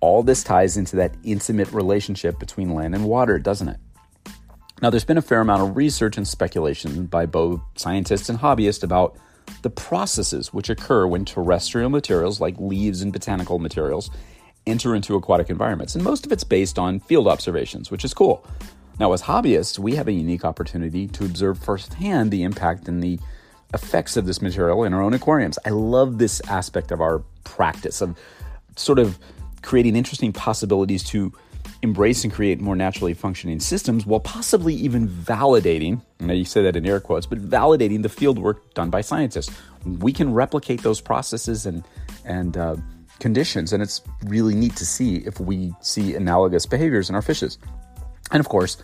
all 0.00 0.22
this 0.22 0.42
ties 0.42 0.76
into 0.76 0.96
that 0.96 1.14
intimate 1.24 1.70
relationship 1.72 2.38
between 2.38 2.74
land 2.74 2.94
and 2.94 3.04
water, 3.04 3.38
doesn't 3.38 3.68
it? 3.68 3.78
Now, 4.82 4.88
there's 4.88 5.04
been 5.04 5.18
a 5.18 5.22
fair 5.22 5.40
amount 5.40 5.62
of 5.62 5.76
research 5.76 6.16
and 6.16 6.26
speculation 6.26 7.04
by 7.06 7.26
both 7.26 7.60
scientists 7.76 8.30
and 8.30 8.38
hobbyists 8.38 8.82
about 8.82 9.16
the 9.62 9.70
processes 9.70 10.54
which 10.54 10.70
occur 10.70 11.06
when 11.06 11.24
terrestrial 11.24 11.90
materials 11.90 12.40
like 12.40 12.58
leaves 12.58 13.02
and 13.02 13.12
botanical 13.12 13.58
materials 13.58 14.10
enter 14.66 14.94
into 14.94 15.16
aquatic 15.16 15.50
environments. 15.50 15.94
And 15.94 16.04
most 16.04 16.24
of 16.24 16.32
it's 16.32 16.44
based 16.44 16.78
on 16.78 17.00
field 17.00 17.26
observations, 17.26 17.90
which 17.90 18.04
is 18.04 18.14
cool. 18.14 18.46
Now, 18.98 19.12
as 19.12 19.22
hobbyists, 19.22 19.78
we 19.78 19.96
have 19.96 20.08
a 20.08 20.12
unique 20.12 20.44
opportunity 20.44 21.08
to 21.08 21.24
observe 21.24 21.58
firsthand 21.58 22.30
the 22.30 22.42
impact 22.42 22.88
and 22.88 23.02
the 23.02 23.18
effects 23.74 24.16
of 24.16 24.26
this 24.26 24.42
material 24.42 24.84
in 24.84 24.94
our 24.94 25.02
own 25.02 25.14
aquariums. 25.14 25.58
I 25.64 25.70
love 25.70 26.18
this 26.18 26.40
aspect 26.48 26.90
of 26.90 27.00
our 27.00 27.22
practice 27.44 28.00
of 28.00 28.18
sort 28.76 28.98
of 28.98 29.18
creating 29.62 29.96
interesting 29.96 30.32
possibilities 30.32 31.04
to 31.04 31.32
embrace 31.82 32.24
and 32.24 32.32
create 32.32 32.60
more 32.60 32.76
naturally 32.76 33.14
functioning 33.14 33.58
systems 33.58 34.04
while 34.04 34.20
possibly 34.20 34.74
even 34.74 35.08
validating, 35.08 36.00
now 36.18 36.32
you 36.32 36.44
say 36.44 36.62
that 36.62 36.76
in 36.76 36.86
air 36.86 37.00
quotes, 37.00 37.26
but 37.26 37.38
validating 37.38 38.02
the 38.02 38.08
field 38.08 38.38
work 38.38 38.74
done 38.74 38.90
by 38.90 39.00
scientists. 39.00 39.54
We 39.84 40.12
can 40.12 40.34
replicate 40.34 40.82
those 40.82 41.00
processes 41.00 41.64
and, 41.64 41.84
and 42.24 42.56
uh, 42.56 42.76
conditions, 43.18 43.72
and 43.72 43.82
it's 43.82 44.02
really 44.24 44.54
neat 44.54 44.76
to 44.76 44.86
see 44.86 45.16
if 45.18 45.40
we 45.40 45.72
see 45.80 46.14
analogous 46.14 46.66
behaviors 46.66 47.08
in 47.08 47.14
our 47.14 47.22
fishes. 47.22 47.58
And 48.30 48.40
of 48.40 48.48
course, 48.48 48.76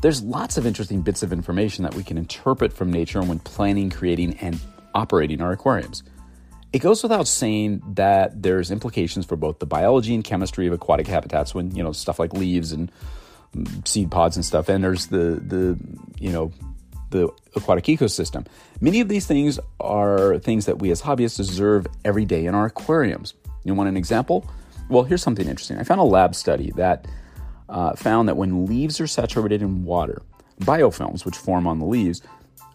there's 0.00 0.22
lots 0.22 0.56
of 0.56 0.66
interesting 0.66 1.02
bits 1.02 1.22
of 1.22 1.32
information 1.32 1.84
that 1.84 1.94
we 1.94 2.02
can 2.02 2.16
interpret 2.16 2.72
from 2.72 2.90
nature 2.90 3.22
when 3.22 3.38
planning, 3.38 3.90
creating, 3.90 4.38
and 4.38 4.58
operating 4.94 5.40
our 5.42 5.52
aquariums. 5.52 6.02
It 6.72 6.78
goes 6.78 7.02
without 7.02 7.26
saying 7.26 7.82
that 7.94 8.42
there's 8.42 8.70
implications 8.70 9.26
for 9.26 9.36
both 9.36 9.58
the 9.58 9.66
biology 9.66 10.14
and 10.14 10.22
chemistry 10.22 10.66
of 10.66 10.72
aquatic 10.72 11.06
habitats 11.06 11.54
when, 11.54 11.74
you 11.74 11.82
know, 11.82 11.92
stuff 11.92 12.18
like 12.18 12.32
leaves 12.32 12.72
and 12.72 12.90
seed 13.84 14.10
pods 14.10 14.36
and 14.36 14.44
stuff 14.44 14.70
enters 14.70 15.08
the 15.08 15.42
the, 15.44 15.76
you 16.18 16.30
know, 16.30 16.52
the 17.10 17.28
aquatic 17.56 17.84
ecosystem. 17.84 18.46
Many 18.80 19.00
of 19.00 19.08
these 19.08 19.26
things 19.26 19.58
are 19.80 20.38
things 20.38 20.66
that 20.66 20.78
we 20.78 20.92
as 20.92 21.02
hobbyists 21.02 21.40
observe 21.40 21.86
every 22.04 22.24
day 22.24 22.46
in 22.46 22.54
our 22.54 22.66
aquariums. 22.66 23.34
You 23.64 23.74
want 23.74 23.88
an 23.88 23.96
example? 23.96 24.48
Well, 24.88 25.02
here's 25.02 25.22
something 25.22 25.48
interesting. 25.48 25.78
I 25.78 25.82
found 25.82 26.00
a 26.00 26.04
lab 26.04 26.36
study 26.36 26.72
that 26.76 27.06
uh, 27.70 27.94
found 27.94 28.28
that 28.28 28.36
when 28.36 28.66
leaves 28.66 29.00
are 29.00 29.06
saturated 29.06 29.62
in 29.62 29.84
water, 29.84 30.22
biofilms, 30.60 31.24
which 31.24 31.36
form 31.36 31.66
on 31.66 31.78
the 31.78 31.86
leaves, 31.86 32.22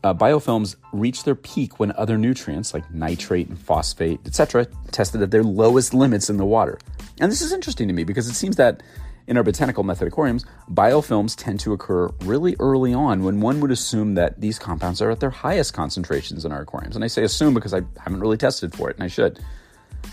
uh, 0.04 0.14
biofilms 0.14 0.76
reach 0.92 1.24
their 1.24 1.36
peak 1.36 1.80
when 1.80 1.92
other 1.94 2.18
nutrients 2.18 2.74
like 2.74 2.90
nitrate 2.94 3.48
and 3.48 3.58
phosphate, 3.58 4.20
etc., 4.26 4.66
tested 4.92 5.22
at 5.22 5.32
their 5.32 5.44
lowest 5.44 5.94
limits 5.94 6.30
in 6.30 6.38
the 6.38 6.46
water. 6.46 6.78
And 7.20 7.32
this 7.32 7.42
is 7.42 7.52
interesting 7.52 7.88
to 7.88 7.94
me 7.94 8.04
because 8.04 8.28
it 8.28 8.36
seems 8.36 8.56
that 8.58 8.84
in 9.28 9.38
our 9.38 9.44
botanical 9.44 9.84
method 9.84 10.08
aquariums, 10.08 10.46
biofilms 10.72 11.36
tend 11.36 11.60
to 11.62 11.74
occur 11.74 12.10
really 12.22 12.56
early 12.60 12.94
on 12.94 13.24
when 13.24 13.42
one 13.42 13.60
would 13.60 13.72
assume 13.72 14.14
that 14.14 14.40
these 14.40 14.60
compounds 14.60 15.02
are 15.02 15.10
at 15.10 15.20
their 15.20 15.32
highest 15.32 15.74
concentrations 15.74 16.46
in 16.46 16.52
our 16.52 16.62
aquariums. 16.62 16.96
And 16.96 17.04
I 17.04 17.08
say 17.08 17.24
assume 17.24 17.54
because 17.54 17.74
I 17.74 17.82
haven't 18.00 18.20
really 18.20 18.38
tested 18.38 18.76
for 18.76 18.90
it, 18.90 18.98
and 18.98 19.04
I 19.04 19.08
should. 19.08 19.40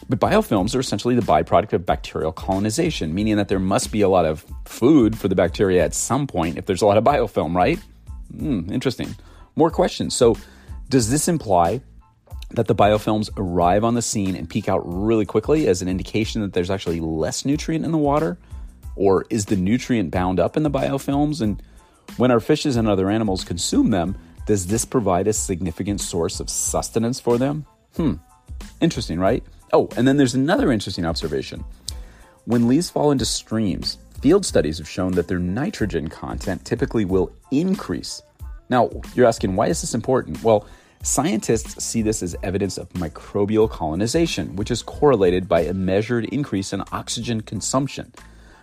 But 0.09 0.21
biofilms 0.21 0.75
are 0.75 0.81
essentially 0.81 1.15
the 1.15 1.23
byproduct 1.23 1.73
of 1.73 1.87
bacterial 1.87 2.33
colonization, 2.33 3.15
meaning 3.15 3.37
that 3.37 3.49
there 3.49 3.59
must 3.59 3.93
be 3.93 4.03
a 4.03 4.09
lot 4.09 4.25
of 4.25 4.45
food 4.65 5.19
for 5.19 5.29
the 5.29 5.35
bacteria 5.35 5.85
at 5.85 5.95
some 5.95 6.27
point 6.27 6.59
if 6.59 6.67
there's 6.67 6.83
a 6.83 6.87
lot 6.87 6.99
of 6.99 7.05
biofilm, 7.05 7.55
right? 7.55 7.79
Hmm, 8.37 8.71
interesting 8.73 9.15
more 9.57 9.71
questions. 9.71 10.15
So, 10.15 10.37
does 10.89 11.11
this 11.11 11.29
imply 11.29 11.81
that 12.51 12.67
the 12.67 12.75
biofilms 12.75 13.31
arrive 13.37 13.83
on 13.85 13.95
the 13.95 14.03
scene 14.03 14.37
and 14.37 14.49
peak 14.49 14.69
out 14.69 14.83
really 14.85 15.25
quickly 15.25 15.67
as 15.69 15.81
an 15.81 15.89
indication 15.89 16.43
that 16.43 16.53
there's 16.53 16.71
actually 16.71 17.01
less 17.01 17.45
nutrient 17.45 17.85
in 17.85 17.93
the 17.93 17.99
water? 17.99 18.39
Or 18.95 19.25
is 19.31 19.47
the 19.47 19.57
nutrient 19.57 20.11
bound 20.11 20.39
up 20.39 20.57
in 20.57 20.63
the 20.65 20.71
biofilms? 20.71 21.41
And 21.41 21.63
when 22.19 22.31
our 22.31 22.41
fishes 22.41 22.77
and 22.77 22.87
other 22.87 23.09
animals 23.09 23.43
consume 23.43 23.91
them, 23.91 24.19
does 24.47 24.67
this 24.67 24.85
provide 24.85 25.29
a 25.29 25.33
significant 25.33 26.01
source 26.01 26.41
of 26.41 26.51
sustenance 26.51 27.21
for 27.21 27.39
them? 27.39 27.65
Hmm, 27.97 28.15
interesting, 28.81 29.19
right? 29.19 29.43
Oh, 29.73 29.89
and 29.97 30.07
then 30.07 30.17
there's 30.17 30.35
another 30.35 30.71
interesting 30.71 31.07
observation. 31.07 31.65
When 32.45 32.69
leaves 32.69 32.91
fall 32.91 33.11
into 33.11 33.25
streams, 33.25 33.99
field 34.21 34.45
studies 34.45 34.79
have 34.79 34.89
shown 34.89 35.13
that 35.13 35.29
their 35.29 35.39
nitrogen 35.39 36.09
content 36.09 36.65
typically 36.65 37.05
will 37.05 37.33
increase 37.51 38.23
now, 38.73 38.89
you're 39.15 39.27
asking, 39.27 39.55
why 39.55 39.67
is 39.67 39.83
this 39.83 39.93
important? 39.93 40.43
Well, 40.43 40.67
scientists 41.03 41.85
see 41.85 42.01
this 42.01 42.23
as 42.23 42.35
evidence 42.43 42.79
of 42.79 42.89
microbial 42.95 43.69
colonization, 43.69 44.57
which 44.57 44.71
is 44.71 44.83
correlated 44.83 45.47
by 45.47 45.61
a 45.61 45.75
measured 45.75 46.25
increase 46.27 46.73
in 46.73 46.83
oxygen 46.91 47.43
consumption. 47.43 48.15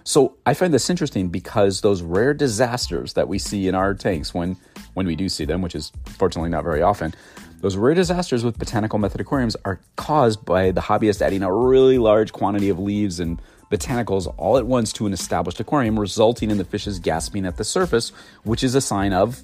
So 0.04 0.36
I 0.48 0.56
find 0.56 0.74
this 0.74 0.90
interesting 0.90 1.28
because 1.28 1.82
those 1.82 2.02
rare 2.02 2.34
disasters 2.34 3.14
that 3.14 3.28
we 3.28 3.38
see 3.38 3.68
in 3.68 3.76
our 3.76 3.94
tanks 3.94 4.34
when 4.34 4.58
when 4.96 5.06
we 5.06 5.16
do 5.16 5.30
see 5.30 5.46
them, 5.46 5.62
which 5.62 5.76
is 5.76 5.92
fortunately 6.18 6.50
not 6.50 6.64
very 6.64 6.82
often, 6.82 7.14
those 7.62 7.76
rare 7.76 7.94
disasters 7.94 8.44
with 8.44 8.58
botanical 8.58 9.00
method 9.00 9.20
aquariums 9.22 9.56
are 9.66 9.80
caused 9.96 10.46
by 10.46 10.72
the 10.72 10.82
hobbyist 10.82 11.22
adding 11.22 11.44
a 11.44 11.54
really 11.54 11.98
large 11.98 12.32
quantity 12.32 12.70
of 12.70 12.80
leaves 12.80 13.20
and 13.20 13.42
botanicals 13.70 14.34
all 14.38 14.58
at 14.58 14.66
once 14.66 14.94
to 14.94 15.06
an 15.06 15.14
established 15.14 15.60
aquarium, 15.60 16.00
resulting 16.00 16.50
in 16.50 16.58
the 16.58 16.64
fishes 16.64 17.00
gasping 17.00 17.46
at 17.46 17.58
the 17.58 17.64
surface, 17.64 18.10
which 18.44 18.64
is 18.64 18.76
a 18.76 18.82
sign 18.82 19.14
of 19.14 19.44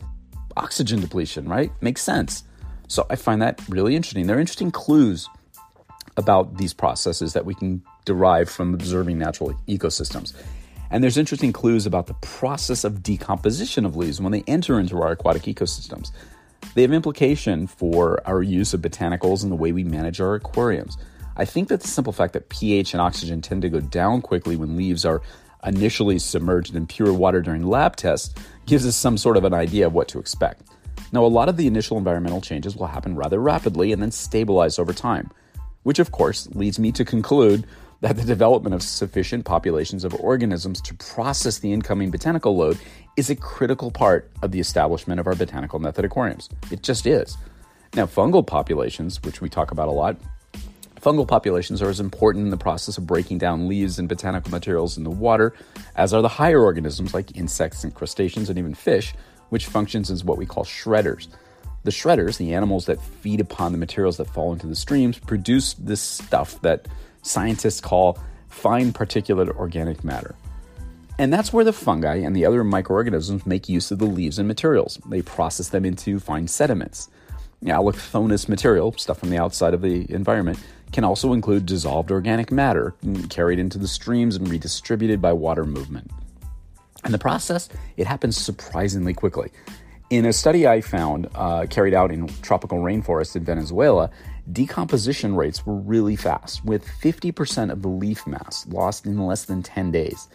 oxygen 0.58 1.00
depletion, 1.00 1.48
right? 1.48 1.72
Makes 1.82 2.02
sense. 2.02 2.44
So 2.88 3.06
I 3.10 3.16
find 3.16 3.42
that 3.42 3.62
really 3.68 3.96
interesting. 3.96 4.28
There 4.28 4.38
are 4.38 4.40
interesting 4.40 4.72
clues 4.72 5.28
about 6.18 6.58
these 6.58 6.74
processes 6.74 7.34
that 7.34 7.46
we 7.46 7.54
can 7.54 7.84
derive 8.06 8.50
from 8.50 8.74
observing 8.74 9.18
natural 9.18 9.54
ecosystems. 9.68 10.34
And 10.90 11.04
there's 11.04 11.18
interesting 11.18 11.52
clues 11.52 11.86
about 11.86 12.08
the 12.08 12.14
process 12.16 12.84
of 12.84 13.04
decomposition 13.04 13.86
of 13.86 13.96
leaves 13.96 14.22
when 14.22 14.32
they 14.32 14.44
enter 14.48 14.80
into 14.80 15.02
our 15.02 15.12
aquatic 15.12 15.44
ecosystems. 15.44 16.12
They 16.74 16.82
have 16.82 16.92
implication 16.92 17.68
for 17.68 18.20
our 18.28 18.42
use 18.42 18.74
of 18.74 18.82
botanicals 18.82 19.44
and 19.44 19.52
the 19.52 19.56
way 19.56 19.72
we 19.72 19.84
manage 19.84 20.20
our 20.20 20.36
aquariums. 20.36 20.98
I 21.38 21.46
think 21.46 21.68
that 21.70 21.82
the 21.82 21.88
simple 21.88 22.14
fact 22.14 22.34
that 22.34 22.50
pH 22.50 22.94
and 22.94 23.02
oxygen 23.02 23.42
tend 23.42 23.62
to 23.62 23.70
go 23.70 23.80
down 23.80 24.22
quickly 24.22 24.56
when 24.56 24.76
leaves 24.76 25.06
are 25.06 25.22
initially 25.66 26.20
submerged 26.20 26.76
in 26.76 26.88
pure 26.88 27.14
water 27.14 27.42
during 27.42 27.66
lab 27.66 27.96
tests 27.96 28.34
gives 28.66 28.86
us 28.86 28.96
some 28.96 29.18
sort 29.18 29.38
of 29.38 29.44
an 29.44 29.54
idea 29.54 29.88
of 29.88 29.94
what 29.94 30.08
to 30.10 30.20
expect. 30.20 30.64
Now, 31.12 31.24
a 31.24 31.28
lot 31.28 31.50
of 31.50 31.58
the 31.58 31.68
initial 31.68 31.98
environmental 31.98 32.42
changes 32.42 32.76
will 32.76 32.88
happen 32.88 33.16
rather 33.16 33.40
rapidly 33.40 33.92
and 33.92 34.02
then 34.02 34.12
stabilize 34.12 34.80
over 34.80 34.94
time, 34.94 35.32
which 35.84 36.00
of 36.00 36.12
course 36.12 36.48
leads 36.52 36.80
me 36.80 36.92
to 36.94 37.06
conclude 37.06 37.66
that 38.06 38.18
the 38.18 38.24
development 38.24 38.76
of 38.76 38.84
sufficient 38.84 39.46
populations 39.46 40.04
of 40.04 40.14
organisms 40.20 40.80
to 40.80 40.94
process 40.94 41.58
the 41.58 41.74
incoming 41.74 42.12
botanical 42.12 42.56
load 42.56 42.78
is 43.18 43.32
a 43.32 43.36
critical 43.36 43.90
part 43.90 44.30
of 44.44 44.52
the 44.52 44.60
establishment 44.60 45.20
of 45.20 45.26
our 45.26 45.34
botanical 45.34 45.80
method 45.80 46.06
aquariums. 46.06 46.48
It 46.70 46.84
just 46.84 47.08
is. 47.08 47.36
Now, 47.96 48.06
fungal 48.06 48.46
populations, 48.46 49.24
which 49.24 49.42
we 49.42 49.50
talk 49.50 49.72
about 49.72 49.88
a 49.88 49.92
lot, 49.92 50.18
fungal 51.02 51.28
populations 51.28 51.82
are 51.82 51.90
as 51.90 52.00
important 52.00 52.46
in 52.46 52.52
the 52.52 52.58
process 52.58 53.00
of 53.00 53.08
breaking 53.08 53.40
down 53.40 53.68
leaves 53.68 53.98
and 53.98 54.08
botanical 54.08 54.52
materials 54.52 55.00
in 55.00 55.04
the 55.04 55.10
water 55.10 55.56
as 55.96 56.14
are 56.14 56.22
the 56.22 56.28
higher 56.28 56.62
organisms 56.62 57.12
like 57.12 57.36
insects 57.36 57.84
and 57.84 57.96
crustaceans 57.96 58.52
and 58.52 58.60
even 58.60 58.76
fish, 58.76 59.16
which 59.50 59.66
functions 59.66 60.12
as 60.12 60.24
what 60.24 60.38
we 60.38 60.46
call 60.46 60.64
shredders. 60.64 61.28
The 61.86 61.90
shredders, 61.90 62.38
the 62.38 62.54
animals 62.54 62.86
that 62.86 63.02
feed 63.02 63.42
upon 63.42 63.72
the 63.72 63.80
materials 63.80 64.18
that 64.18 64.30
fall 64.30 64.54
into 64.54 64.68
the 64.68 64.76
streams, 64.76 65.18
produce 65.18 65.74
this 65.74 66.02
stuff 66.02 66.62
that 66.62 66.88
scientists 67.26 67.82
call 67.82 68.20
fine 68.50 68.94
particulate 68.94 69.50
organic 69.58 70.04
matter. 70.04 70.36
And 71.18 71.32
that's 71.32 71.54
where 71.54 71.64
the 71.64 71.74
fungi 71.74 72.16
and 72.16 72.36
the 72.36 72.46
other 72.46 72.64
microorganisms 72.64 73.46
make 73.46 73.70
use 73.70 73.90
of 73.92 74.00
the 74.00 74.06
leaves 74.06 74.38
and 74.38 74.48
materials. 74.48 75.00
They 75.08 75.22
process 75.22 75.70
them 75.70 75.86
into 75.86 76.20
fine 76.20 76.48
sediments. 76.48 77.10
Allochthonous 77.64 78.50
material, 78.50 78.94
stuff 78.98 79.20
from 79.20 79.30
the 79.30 79.38
outside 79.38 79.74
of 79.74 79.82
the 79.82 80.12
environment, 80.14 80.60
can 80.92 81.04
also 81.04 81.34
include 81.34 81.66
dissolved 81.66 82.12
organic 82.12 82.52
matter 82.52 82.94
carried 83.30 83.60
into 83.60 83.78
the 83.78 83.88
streams 83.88 84.36
and 84.36 84.48
redistributed 84.48 85.22
by 85.22 85.34
water 85.34 85.66
movement. 85.66 86.12
And 87.04 87.14
the 87.14 87.20
process, 87.20 87.70
it 87.98 88.08
happens 88.08 88.38
surprisingly 88.38 89.14
quickly. 89.14 89.52
In 90.10 90.26
a 90.26 90.34
study 90.34 90.68
I 90.68 90.82
found 90.82 91.28
uh, 91.34 91.66
carried 91.70 91.94
out 91.94 92.12
in 92.12 92.28
tropical 92.42 92.80
rainforests 92.80 93.36
in 93.36 93.44
Venezuela, 93.44 94.12
decomposition 94.52 95.36
rates 95.36 95.66
were 95.66 95.76
really 95.76 96.16
fast, 96.16 96.64
with 96.66 96.86
50% 96.86 97.72
of 97.72 97.82
the 97.82 97.88
leaf 97.88 98.26
mass 98.28 98.66
lost 98.68 99.06
in 99.06 99.18
less 99.20 99.46
than 99.46 99.64
10 99.64 99.92
days. 99.92 100.28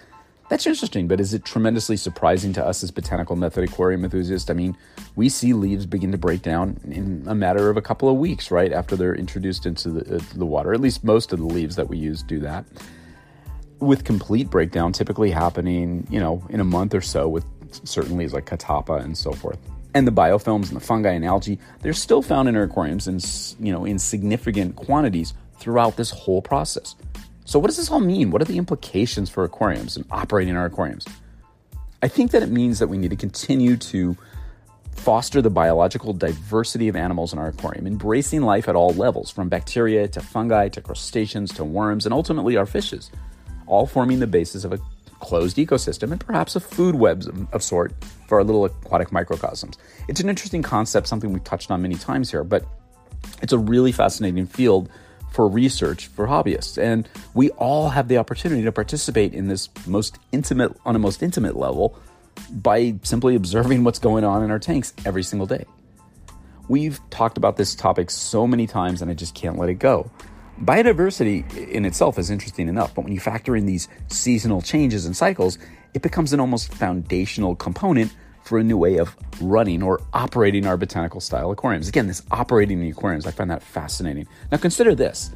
That's 0.50 0.67
interesting, 0.67 1.07
but 1.07 1.21
is 1.21 1.33
it 1.33 1.45
tremendously 1.45 1.97
surprising 1.97 2.52
to 2.55 2.67
us 2.67 2.83
as 2.83 2.90
botanical 2.90 3.37
method 3.37 3.62
aquarium 3.62 4.02
enthusiasts? 4.02 4.50
I 4.50 4.55
mean, 4.55 4.76
we 5.14 5.29
see 5.29 5.52
leaves 5.52 5.87
begin 5.87 6.11
to 6.11 6.19
break 6.19 6.43
down 6.43 6.81
in 6.88 7.23
a 7.29 7.37
matter 7.37 7.71
of 7.71 7.76
a 7.76 7.83
couple 7.83 8.09
of 8.09 8.17
weeks, 8.17 8.50
right, 8.50 8.73
after 8.73 8.97
they're 8.97 9.14
introduced 9.14 9.64
into 9.64 9.90
the, 9.90 10.17
uh, 10.17 10.21
the 10.35 10.45
water. 10.45 10.75
At 10.75 10.81
least 10.81 11.05
most 11.05 11.33
of 11.33 11.38
the 11.38 11.47
leaves 11.47 11.76
that 11.76 11.88
we 11.88 11.99
use 11.99 12.25
do 12.25 12.40
that. 12.40 12.64
With 13.79 14.02
complete 14.02 14.50
breakdown 14.50 14.90
typically 14.93 15.31
happening, 15.31 16.05
you 16.11 16.19
know, 16.19 16.45
in 16.50 16.59
a 16.59 16.64
month 16.64 16.97
or 16.97 17.00
so 17.00 17.29
with 17.29 17.45
certain 17.85 18.17
leaves 18.17 18.33
like 18.33 18.47
catappa 18.47 19.00
and 19.00 19.17
so 19.17 19.33
forth. 19.33 19.59
And 19.94 20.06
the 20.06 20.12
biofilms 20.12 20.68
and 20.68 20.76
the 20.76 20.80
fungi 20.80 21.11
and 21.11 21.25
algae, 21.25 21.59
they're 21.82 21.92
still 21.92 22.23
found 22.23 22.49
in 22.49 22.56
our 22.56 22.62
aquariums 22.62 23.09
in, 23.09 23.18
you 23.64 23.73
know, 23.73 23.85
in 23.85 23.99
significant 23.99 24.76
quantities 24.76 25.35
throughout 25.59 25.97
this 25.97 26.11
whole 26.11 26.40
process. 26.40 26.94
So, 27.44 27.59
what 27.59 27.66
does 27.66 27.76
this 27.76 27.90
all 27.90 28.00
mean? 28.00 28.30
What 28.30 28.40
are 28.40 28.44
the 28.44 28.59
implications 28.59 29.28
for 29.28 29.42
aquariums 29.42 29.97
and 29.97 30.06
operating 30.11 30.56
our 30.56 30.66
aquariums? 30.66 31.04
I 32.02 32.09
think 32.09 32.30
that 32.30 32.42
it 32.42 32.50
means 32.50 32.78
that 32.78 32.88
we 32.88 32.97
need 32.97 33.11
to 33.11 33.16
continue 33.16 33.76
to 33.76 34.16
foster 34.92 35.42
the 35.42 35.50
biological 35.50 36.12
diversity 36.12 36.88
of 36.88 36.97
animals 36.97 37.32
in 37.32 37.38
our 37.38 37.49
aquarium, 37.49 37.87
embracing 37.87 38.42
life 38.42 38.68
at 38.68 38.76
all 38.76 38.92
levels, 38.94 39.30
from 39.30 39.49
bacteria 39.49 40.06
to 40.09 40.20
fungi 40.20 40.68
to 40.68 40.80
crustaceans 40.80 41.52
to 41.54 41.64
worms, 41.64 42.06
and 42.06 42.12
ultimately 42.12 42.56
our 42.56 42.66
fishes, 42.66 43.11
all 43.66 43.87
forming 43.87 44.20
the 44.20 44.26
basis 44.26 44.64
of 44.64 44.73
a 44.73 44.78
closed 45.20 45.56
ecosystem 45.56 46.10
and 46.12 46.20
perhaps 46.20 46.56
a 46.56 46.60
food 46.60 46.94
web 46.94 47.22
of, 47.26 47.54
of 47.54 47.62
sort 47.62 47.92
for 48.26 48.38
our 48.38 48.44
little 48.44 48.64
aquatic 48.64 49.12
microcosms. 49.12 49.78
It's 50.08 50.20
an 50.20 50.28
interesting 50.28 50.62
concept, 50.62 51.06
something 51.06 51.32
we've 51.32 51.44
touched 51.44 51.70
on 51.70 51.82
many 51.82 51.94
times 51.94 52.30
here, 52.30 52.44
but 52.44 52.64
it's 53.42 53.52
a 53.52 53.58
really 53.58 53.92
fascinating 53.92 54.46
field 54.46 54.88
for 55.30 55.46
research 55.46 56.08
for 56.08 56.26
hobbyists. 56.26 56.82
And 56.82 57.08
we 57.34 57.50
all 57.50 57.90
have 57.90 58.08
the 58.08 58.18
opportunity 58.18 58.62
to 58.62 58.72
participate 58.72 59.32
in 59.34 59.48
this 59.48 59.68
most 59.86 60.18
intimate, 60.32 60.76
on 60.84 60.96
a 60.96 60.98
most 60.98 61.22
intimate 61.22 61.56
level, 61.56 61.96
by 62.50 62.94
simply 63.02 63.36
observing 63.36 63.84
what's 63.84 63.98
going 63.98 64.24
on 64.24 64.42
in 64.42 64.50
our 64.50 64.58
tanks 64.58 64.92
every 65.04 65.22
single 65.22 65.46
day. 65.46 65.64
We've 66.68 67.00
talked 67.10 67.36
about 67.36 67.56
this 67.56 67.74
topic 67.74 68.10
so 68.10 68.46
many 68.46 68.66
times, 68.66 69.02
and 69.02 69.10
I 69.10 69.14
just 69.14 69.34
can't 69.34 69.58
let 69.58 69.68
it 69.68 69.74
go. 69.74 70.10
Biodiversity 70.62 71.69
in 71.69 71.87
itself 71.87 72.19
is 72.19 72.29
interesting 72.29 72.69
enough, 72.69 72.95
but 72.95 73.05
when 73.05 73.14
you 73.14 73.21
factor 73.21 73.57
in 73.57 73.64
these 73.64 73.88
seasonal 74.09 74.61
changes 74.61 75.07
and 75.07 75.17
cycles, 75.17 75.59
it 75.95 76.02
becomes 76.02 76.35
an 76.35 76.40
almost 76.40 76.73
foundational 76.75 77.57
component 77.57 78.12
for 78.45 78.59
a 78.59 78.64
new 78.64 78.76
way 78.76 78.99
of 78.99 79.17
running 79.40 79.83
or 79.83 80.00
operating 80.12 80.67
our 80.67 80.76
botanical 80.76 81.21
style 81.21 81.50
aquariums. 81.50 81.88
Again, 81.88 82.09
this 82.09 82.23
operating 82.31 82.81
the 82.81 82.90
aquariums, 82.90 83.26
I 83.26 83.31
find 83.31 83.50
that 83.50 83.62
fascinating. 83.62 84.26
Now, 84.52 84.59
consider 84.59 84.95
this 84.95 85.31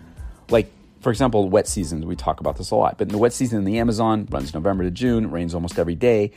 like, 0.51 0.71
for 1.01 1.11
example, 1.11 1.49
wet 1.49 1.69
seasons, 1.69 2.05
we 2.05 2.17
talk 2.17 2.41
about 2.41 2.57
this 2.57 2.71
a 2.71 2.75
lot, 2.75 2.99
but 2.99 3.09
in 3.09 3.13
the 3.13 3.19
wet 3.19 3.33
season 3.33 3.59
in 3.59 3.65
the 3.65 3.79
Amazon 3.79 4.27
runs 4.31 4.53
November 4.53 4.85
to 4.85 4.91
June, 4.91 5.31
rains 5.31 5.55
almost 5.55 5.79
every 5.79 5.95
day. 5.95 6.33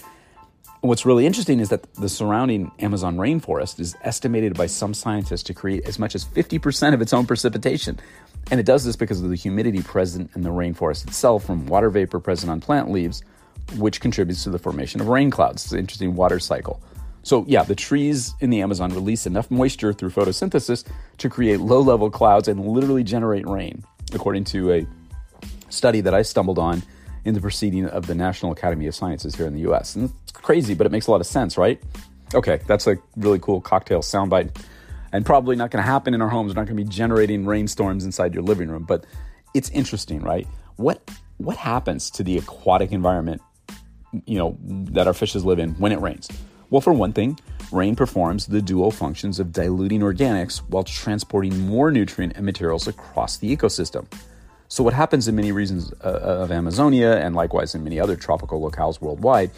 What's 0.82 1.06
really 1.06 1.26
interesting 1.26 1.60
is 1.60 1.70
that 1.70 1.92
the 1.96 2.08
surrounding 2.08 2.72
Amazon 2.80 3.18
rainforest 3.18 3.80
is 3.80 3.96
estimated 4.02 4.56
by 4.56 4.68
some 4.68 4.94
scientists 4.94 5.44
to 5.44 5.54
create 5.54 5.86
as 5.88 6.00
much 6.00 6.16
as 6.16 6.24
50% 6.24 6.94
of 6.94 7.02
its 7.02 7.14
own 7.14 7.26
precipitation. 7.26 8.00
And 8.50 8.60
it 8.60 8.66
does 8.66 8.86
this 8.86 8.96
because 8.96 9.22
of 9.22 9.30
the 9.30 9.36
humidity 9.36 9.82
present 9.82 10.32
in 10.36 10.42
the 10.42 10.50
rainforest 10.50 11.06
itself 11.08 11.46
from 11.46 11.66
water 11.68 11.90
vapor 11.90 12.20
present 12.20 12.50
on 12.50 12.62
plant 12.62 12.92
leaves 12.92 13.22
which 13.76 14.00
contributes 14.00 14.44
to 14.44 14.50
the 14.50 14.60
formation 14.60 15.02
of 15.02 15.08
rain 15.08 15.30
clouds. 15.30 15.66
It's 15.66 15.74
an 15.74 15.80
interesting 15.80 16.16
water 16.16 16.40
cycle. 16.40 16.82
So, 17.24 17.44
yeah, 17.48 17.64
the 17.64 17.76
trees 17.76 18.34
in 18.40 18.50
the 18.50 18.62
Amazon 18.62 18.94
release 18.94 19.26
enough 19.28 19.52
moisture 19.52 19.92
through 19.92 20.12
photosynthesis 20.12 20.86
to 21.18 21.30
create 21.30 21.60
low 21.60 21.82
level 21.82 22.10
clouds 22.10 22.48
and 22.48 22.66
literally 22.66 23.04
generate 23.04 23.46
rain, 23.46 23.84
according 24.14 24.46
to 24.46 24.72
a 24.72 24.88
study 25.70 26.00
that 26.02 26.14
I 26.14 26.22
stumbled 26.22 26.58
on 26.58 26.84
in 27.26 27.34
the 27.34 27.42
proceeding 27.42 27.86
of 27.86 28.08
the 28.08 28.16
National 28.16 28.54
Academy 28.54 28.88
of 28.88 28.96
Sciences 28.96 29.36
here 29.36 29.46
in 29.46 29.54
the 29.54 29.70
US. 29.70 29.96
And 29.96 30.10
it's 30.24 30.32
crazy, 30.32 30.74
but 30.74 30.88
it 30.88 30.92
makes 30.92 31.08
a 31.08 31.12
lot 31.12 31.20
of 31.20 31.28
sense, 31.28 31.58
right? 31.58 31.82
Okay, 32.34 32.62
that's 32.66 32.88
a 32.88 32.98
really 33.18 33.40
cool 33.40 33.60
cocktail 33.60 34.00
soundbite. 34.00 34.56
And 35.18 35.26
probably 35.26 35.56
not 35.56 35.72
going 35.72 35.84
to 35.84 35.90
happen 35.90 36.14
in 36.14 36.22
our 36.22 36.30
homes. 36.30 36.54
We're 36.54 36.62
not 36.62 36.68
going 36.68 36.78
to 36.78 36.84
be 36.84 36.90
generating 36.90 37.44
rainstorms 37.44 38.06
inside 38.06 38.36
your 38.36 38.44
living 38.44 38.70
room, 38.70 38.84
but 38.84 39.04
it's 39.56 39.68
interesting, 39.72 40.22
right? 40.22 40.48
What 40.76 41.10
what 41.38 41.58
happens 41.58 42.12
to 42.12 42.24
the 42.24 42.38
aquatic 42.38 42.92
environment 42.92 43.42
you 44.28 44.38
know, 44.38 44.56
that 44.62 45.08
our 45.08 45.16
fishes 45.16 45.44
live 45.44 45.58
in 45.58 45.72
when 45.72 45.92
it 45.92 46.00
rains? 46.02 46.30
Well, 46.70 46.82
for 46.82 46.94
one 46.94 47.14
thing, 47.14 47.40
rain 47.72 47.96
performs 47.96 48.46
the 48.46 48.62
dual 48.62 48.92
functions 48.92 49.40
of 49.40 49.52
diluting 49.52 50.02
organics 50.02 50.58
while 50.60 50.84
transporting 50.84 51.66
more 51.66 51.90
nutrient 51.90 52.34
and 52.36 52.46
materials 52.46 52.88
across 52.88 53.38
the 53.38 53.56
ecosystem. 53.56 54.06
So, 54.68 54.84
what 54.84 54.94
happens 54.94 55.28
in 55.28 55.36
many 55.36 55.52
regions 55.52 55.92
uh, 56.04 56.10
of 56.10 56.52
Amazonia 56.52 57.18
and 57.18 57.36
likewise 57.36 57.74
in 57.74 57.84
many 57.84 58.00
other 58.00 58.16
tropical 58.16 58.62
locales 58.62 59.02
worldwide 59.02 59.50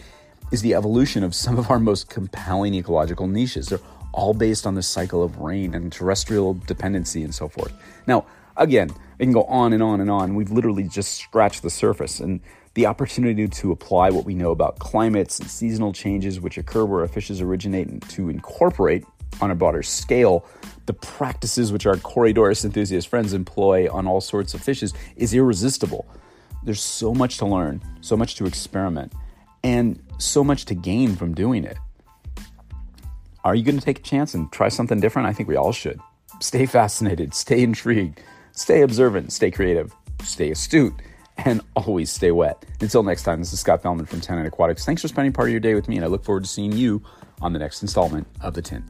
is 0.53 0.61
the 0.61 0.73
evolution 0.73 1.21
of 1.21 1.35
some 1.35 1.57
of 1.59 1.69
our 1.69 1.79
most 1.79 2.09
compelling 2.09 2.75
ecological 2.75 3.27
niches. 3.27 3.67
They're 3.67 3.79
all 4.13 4.33
based 4.33 4.65
on 4.65 4.75
the 4.75 4.83
cycle 4.83 5.23
of 5.23 5.37
rain 5.37 5.73
and 5.73 5.91
terrestrial 5.91 6.53
dependency 6.53 7.23
and 7.23 7.33
so 7.33 7.47
forth. 7.47 7.73
Now, 8.07 8.25
again, 8.57 8.89
it 9.17 9.23
can 9.23 9.33
go 9.33 9.43
on 9.43 9.73
and 9.73 9.83
on 9.83 10.01
and 10.01 10.09
on. 10.09 10.35
We've 10.35 10.51
literally 10.51 10.83
just 10.83 11.13
scratched 11.13 11.61
the 11.61 11.69
surface. 11.69 12.19
And 12.19 12.41
the 12.73 12.85
opportunity 12.85 13.47
to 13.47 13.71
apply 13.71 14.09
what 14.11 14.25
we 14.25 14.33
know 14.33 14.51
about 14.51 14.79
climates 14.79 15.39
and 15.39 15.49
seasonal 15.49 15.91
changes 15.91 16.39
which 16.39 16.57
occur 16.57 16.85
where 16.85 17.07
fishes 17.07 17.41
originate 17.41 17.87
and 17.87 18.01
to 18.09 18.29
incorporate 18.29 19.03
on 19.41 19.51
a 19.51 19.55
broader 19.55 19.83
scale 19.83 20.45
the 20.85 20.93
practices 20.93 21.71
which 21.71 21.85
our 21.85 21.95
Corydoras 21.97 22.65
enthusiast 22.65 23.09
friends 23.09 23.33
employ 23.33 23.87
on 23.91 24.07
all 24.07 24.21
sorts 24.21 24.55
of 24.55 24.61
fishes 24.61 24.91
is 25.17 25.35
irresistible. 25.35 26.07
There's 26.63 26.81
so 26.81 27.13
much 27.13 27.37
to 27.37 27.45
learn, 27.45 27.81
so 28.01 28.17
much 28.17 28.33
to 28.35 28.47
experiment, 28.47 29.13
and 29.63 30.01
so 30.17 30.43
much 30.43 30.65
to 30.65 30.73
gain 30.73 31.15
from 31.15 31.35
doing 31.35 31.63
it. 31.63 31.77
Are 33.43 33.55
you 33.55 33.63
going 33.63 33.79
to 33.79 33.83
take 33.83 33.99
a 33.99 34.01
chance 34.01 34.33
and 34.33 34.51
try 34.51 34.69
something 34.69 34.99
different? 34.99 35.27
I 35.27 35.33
think 35.33 35.47
we 35.47 35.55
all 35.55 35.71
should. 35.71 35.99
Stay 36.41 36.65
fascinated, 36.65 37.33
stay 37.33 37.63
intrigued, 37.63 38.21
stay 38.51 38.81
observant, 38.81 39.31
stay 39.31 39.49
creative, 39.49 39.93
stay 40.23 40.51
astute 40.51 40.93
and 41.37 41.61
always 41.75 42.11
stay 42.11 42.31
wet. 42.31 42.65
Until 42.81 43.03
next 43.03 43.23
time, 43.23 43.39
this 43.39 43.53
is 43.53 43.59
Scott 43.61 43.81
Fellman 43.81 44.07
from 44.07 44.19
Tannin 44.19 44.45
Aquatics. 44.45 44.85
Thanks 44.85 45.01
for 45.01 45.07
spending 45.07 45.31
part 45.31 45.47
of 45.47 45.51
your 45.51 45.61
day 45.61 45.73
with 45.73 45.87
me, 45.87 45.95
and 45.95 46.03
I 46.03 46.09
look 46.09 46.25
forward 46.25 46.43
to 46.43 46.49
seeing 46.49 46.73
you 46.73 47.01
on 47.41 47.53
the 47.53 47.59
next 47.59 47.81
installment 47.81 48.27
of 48.41 48.53
The 48.53 48.61
Tint. 48.61 48.83